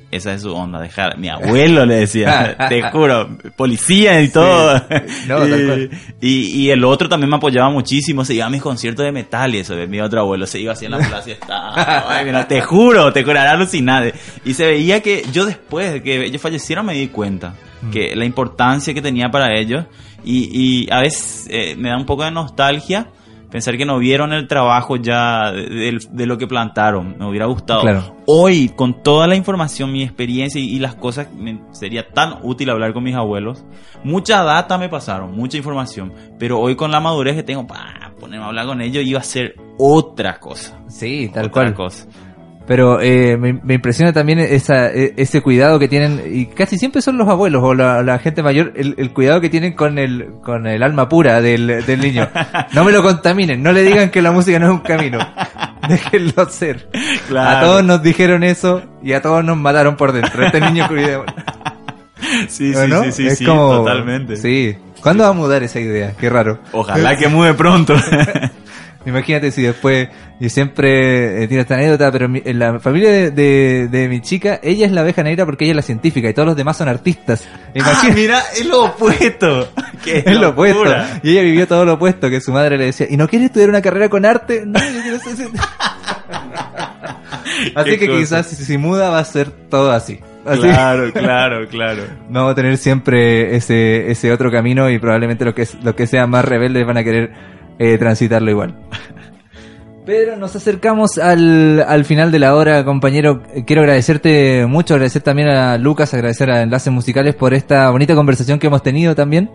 [0.10, 1.18] Esa es su onda, dejar.
[1.18, 4.82] Mi abuelo le decía, te juro, policía y todo.
[5.28, 5.46] No,
[6.22, 6.30] y,
[6.62, 9.60] y el otro también me apoyaba muchísimo, se iba a mis conciertos de metal y
[9.60, 12.62] eso, mi otro abuelo, se iba así en la plaza y estaba, ay, mira, te
[12.62, 14.14] juro, te era alucinante.
[14.46, 17.92] Y se veía que yo después de que ellos fallecieron me di cuenta Mm.
[17.92, 19.86] que la importancia que tenía para ellos
[20.24, 23.08] y, y a veces eh, me da un poco de nostalgia
[23.50, 27.46] pensar que no vieron el trabajo ya de, de- de lo que plantaron, me hubiera
[27.46, 27.82] gustado.
[27.82, 28.16] Claro.
[28.26, 32.70] Hoy, con toda la información, mi experiencia y, y las cosas, me sería tan útil
[32.70, 33.64] hablar con mis abuelos.
[34.04, 38.46] Mucha data me pasaron, mucha información, pero hoy con la madurez que tengo, para ponerme
[38.46, 40.80] a hablar con ellos, iba a ser otra cosa.
[40.88, 41.74] Sí, tal otra cual.
[41.74, 42.08] cosa.
[42.68, 47.02] Pero eh, me, me impresiona también esa, e- ese cuidado que tienen, y casi siempre
[47.02, 50.28] son los abuelos o la, la gente mayor, el, el cuidado que tienen con el,
[50.44, 52.28] con el alma pura del, del niño.
[52.74, 55.18] No me lo contaminen, no le digan que la música no es un camino.
[55.88, 56.90] Déjenlo ser.
[57.30, 57.58] Claro.
[57.58, 60.46] A todos nos dijeron eso y a todos nos mataron por dentro.
[60.46, 61.24] Este niño cuidado.
[62.50, 63.04] Sí, ¿O sí, no?
[63.06, 64.36] sí, sí, Es sí, como- totalmente.
[64.36, 64.76] Sí.
[65.02, 66.14] ¿Cuándo va a mudar esa idea?
[66.20, 66.60] Qué raro.
[66.74, 67.96] Ojalá que mude pronto.
[69.08, 73.32] Imagínate si después, yo siempre eh, tiro esta anécdota, pero mi- en la familia de,
[73.32, 76.34] de, de mi chica, ella es la abeja negra porque ella es la científica y
[76.34, 77.48] todos los demás son artistas.
[77.48, 79.70] ah, Imagínate, mira, es lo opuesto.
[80.04, 80.84] Qué es lo opuesto.
[81.24, 83.70] Y ella vivió todo lo opuesto, que su madre le decía, ¿y no quieres estudiar
[83.70, 84.64] una carrera con arte?
[84.66, 85.36] No, yo quiero ser...
[85.36, 85.52] cien-".
[87.76, 88.20] Así Qué que cosa.
[88.20, 90.20] quizás si se muda va a ser todo así.
[90.46, 90.62] Así.
[90.62, 92.04] Claro, claro, claro.
[92.30, 96.08] No va a tener siempre ese, ese otro camino y probablemente los que, los que
[96.08, 97.32] sean más rebeldes van a querer
[97.80, 98.76] eh, transitarlo igual.
[100.06, 103.44] Pedro, nos acercamos al, al final de la hora, compañero.
[103.66, 108.58] Quiero agradecerte mucho, agradecer también a Lucas, agradecer a Enlaces Musicales por esta bonita conversación
[108.58, 109.50] que hemos tenido también.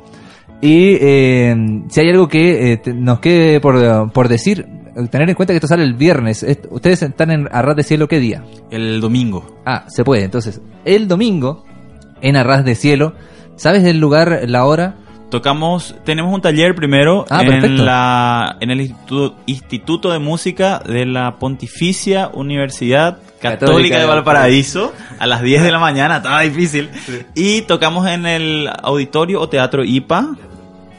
[0.61, 1.57] Y eh,
[1.89, 4.67] si hay algo que eh, te- nos quede por, por decir,
[5.11, 6.45] tener en cuenta que esto sale el viernes.
[6.71, 8.45] Ustedes están en Arras de Cielo, ¿qué día?
[8.71, 9.59] El domingo.
[9.65, 10.23] Ah, se puede.
[10.25, 11.65] Entonces, el domingo,
[12.21, 13.15] en Arras de Cielo,
[13.57, 14.97] ¿sabes del lugar, la hora?
[15.33, 21.07] Tocamos, tenemos un taller primero Ah, en, la, en el Instituto, Instituto de Música de
[21.07, 26.91] la Pontificia Universidad Católica, Católica de Valparaíso a las 10 de la mañana, estaba difícil.
[27.35, 30.37] Y tocamos en el auditorio o teatro IPA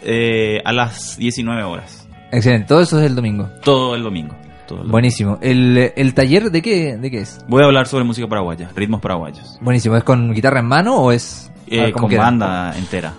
[0.01, 2.07] eh, a las 19 horas.
[2.31, 3.47] Excelente, todo eso es el domingo.
[3.63, 4.35] Todo el domingo.
[4.67, 4.87] todo el.
[4.87, 5.37] Buenísimo.
[5.41, 7.39] ¿El, el taller de qué, de qué es?
[7.47, 9.59] Voy a hablar sobre música paraguaya, ritmos paraguayos.
[9.61, 9.95] Buenísimo.
[9.95, 13.13] ¿Es con guitarra en mano o es Eh, con banda entera.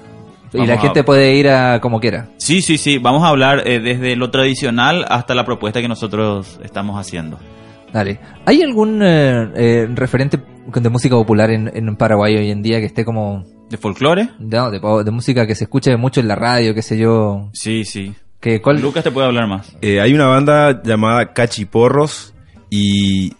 [0.62, 2.28] Y la gente a- puede ir a como quiera.
[2.38, 2.98] Sí, sí, sí.
[2.98, 7.38] Vamos a hablar eh, desde lo tradicional hasta la propuesta que nosotros estamos haciendo.
[7.92, 8.18] Dale.
[8.46, 10.38] ¿Hay algún eh, eh, referente
[10.74, 13.44] de música popular en, en Paraguay hoy en día que esté como...
[13.70, 14.28] ¿De folclore?
[14.38, 17.50] no, de, de música que se escuche mucho en la radio, qué sé yo?
[17.52, 18.12] Sí, sí.
[18.40, 18.80] Que, ¿cuál?
[18.80, 19.74] Lucas te puede hablar más.
[19.80, 22.34] Eh, hay una banda llamada Cachiporros
[22.70, 23.32] y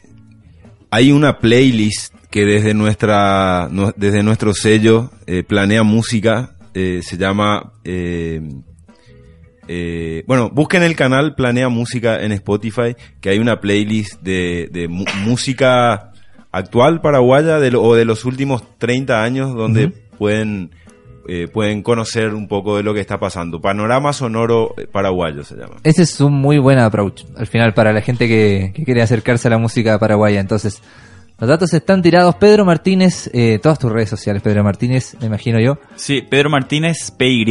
[0.90, 7.16] hay una playlist que desde nuestra no- desde nuestro sello eh, planea música eh, se
[7.16, 8.40] llama eh,
[9.66, 14.86] eh, bueno busquen el canal planea música en Spotify que hay una playlist de,
[15.24, 16.12] música
[16.52, 20.70] actual paraguaya de lo- o de los últimos 30 años donde pueden
[21.26, 23.58] eh, pueden conocer un poco de lo que está pasando.
[23.58, 25.76] Panorama sonoro eh, paraguayo se llama.
[25.82, 29.48] Ese es un muy buen approach, al final, para la gente que, que quiere acercarse
[29.48, 30.38] a la música paraguaya.
[30.38, 30.82] Entonces,
[31.38, 32.36] los datos están tirados.
[32.36, 35.78] Pedro Martínez, eh, todas tus redes sociales, Pedro Martínez, me imagino yo.
[35.96, 37.44] Sí, Pedro Martínez PY,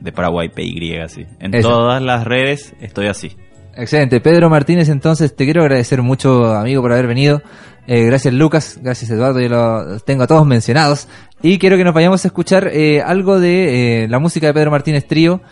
[0.00, 1.26] de Paraguay, PY, sí.
[1.40, 1.68] En Eso.
[1.68, 3.36] todas las redes estoy así.
[3.76, 4.20] Excelente.
[4.20, 7.42] Pedro Martínez, entonces te quiero agradecer mucho, amigo, por haber venido.
[7.86, 8.78] Eh, gracias, Lucas.
[8.80, 9.40] Gracias, Eduardo.
[9.40, 11.08] Yo los tengo a todos mencionados.
[11.42, 14.70] Y quiero que nos vayamos a escuchar eh, algo de eh, la música de Pedro
[14.70, 15.42] Martínez Trío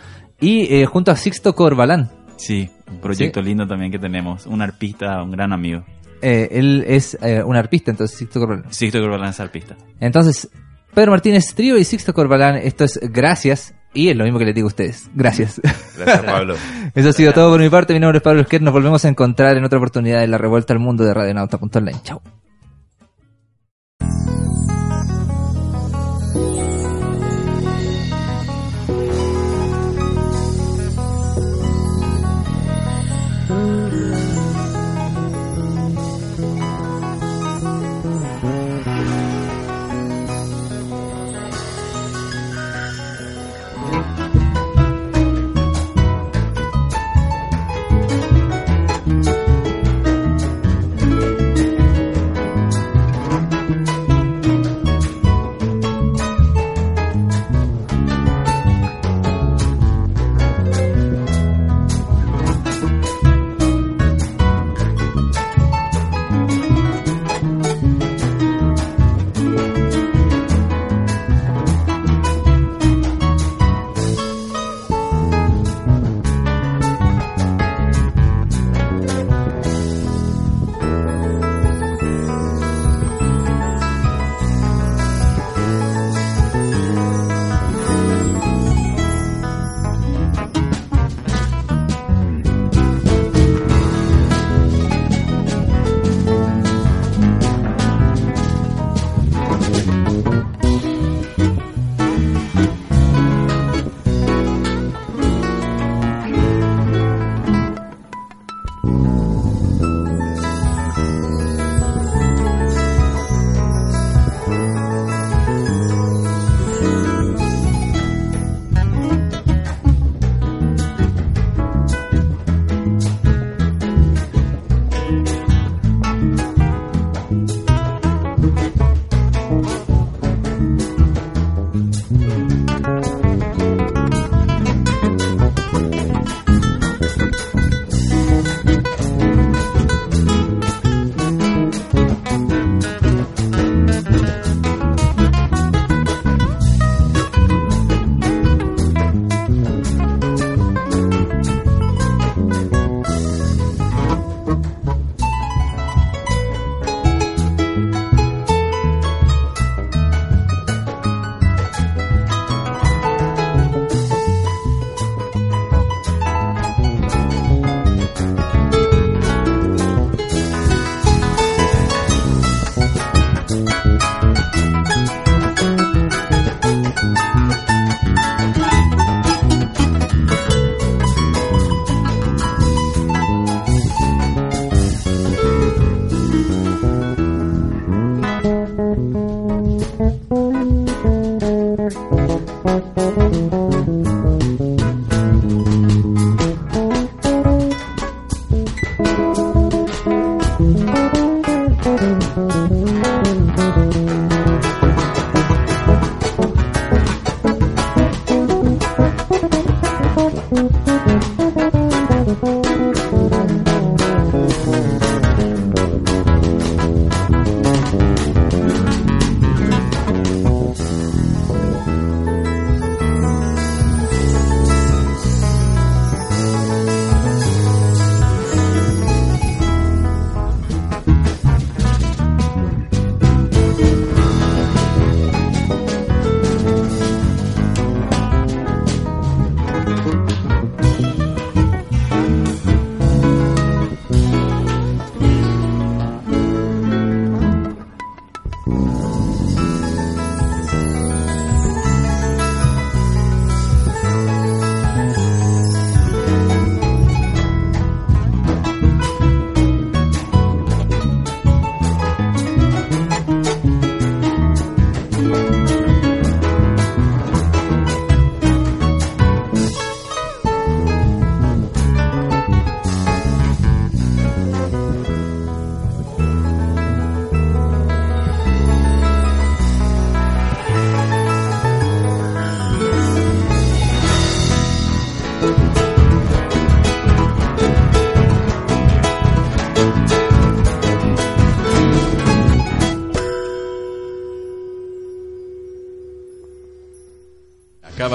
[0.41, 2.11] y eh, junto a Sixto Corbalán.
[2.37, 4.47] Sí, un proyecto lindo también que tenemos.
[4.47, 5.85] Un arpista, un gran amigo.
[6.22, 8.72] Eh, él es eh, un arpista, entonces Sixto Corbalán.
[8.72, 9.76] Sixto Corbalán es arpista.
[10.00, 10.48] Entonces,
[10.94, 13.74] Pedro Martínez Trío y Sixto Corbalán, esto es gracias.
[13.94, 15.10] Y es lo mismo que les digo a ustedes.
[15.14, 15.60] Gracias.
[15.96, 16.54] gracias Pablo
[16.94, 17.92] Eso ha sido todo por mi parte.
[17.92, 18.62] Mi nombre es Pablo Esquer.
[18.62, 22.00] Nos volvemos a encontrar en otra oportunidad de la revuelta al mundo de Radionauta.online.
[22.02, 22.22] Chao.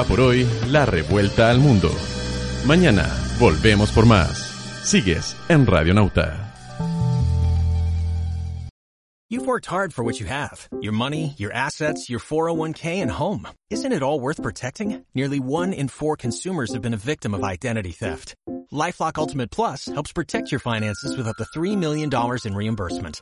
[0.03, 1.91] Por hoy la revuelta al mundo.
[2.65, 3.07] Mañana
[3.39, 4.37] volvemos por más.
[4.83, 6.47] Sigues en Radio Nauta.
[9.29, 13.45] You've worked hard for what you have your money, your assets, your 401k, and home.
[13.69, 15.03] Isn't it all worth protecting?
[15.13, 18.35] Nearly one in four consumers have been a victim of identity theft.
[18.71, 22.09] Lifelock Ultimate Plus helps protect your finances with up to $3 million
[22.45, 23.21] in reimbursement.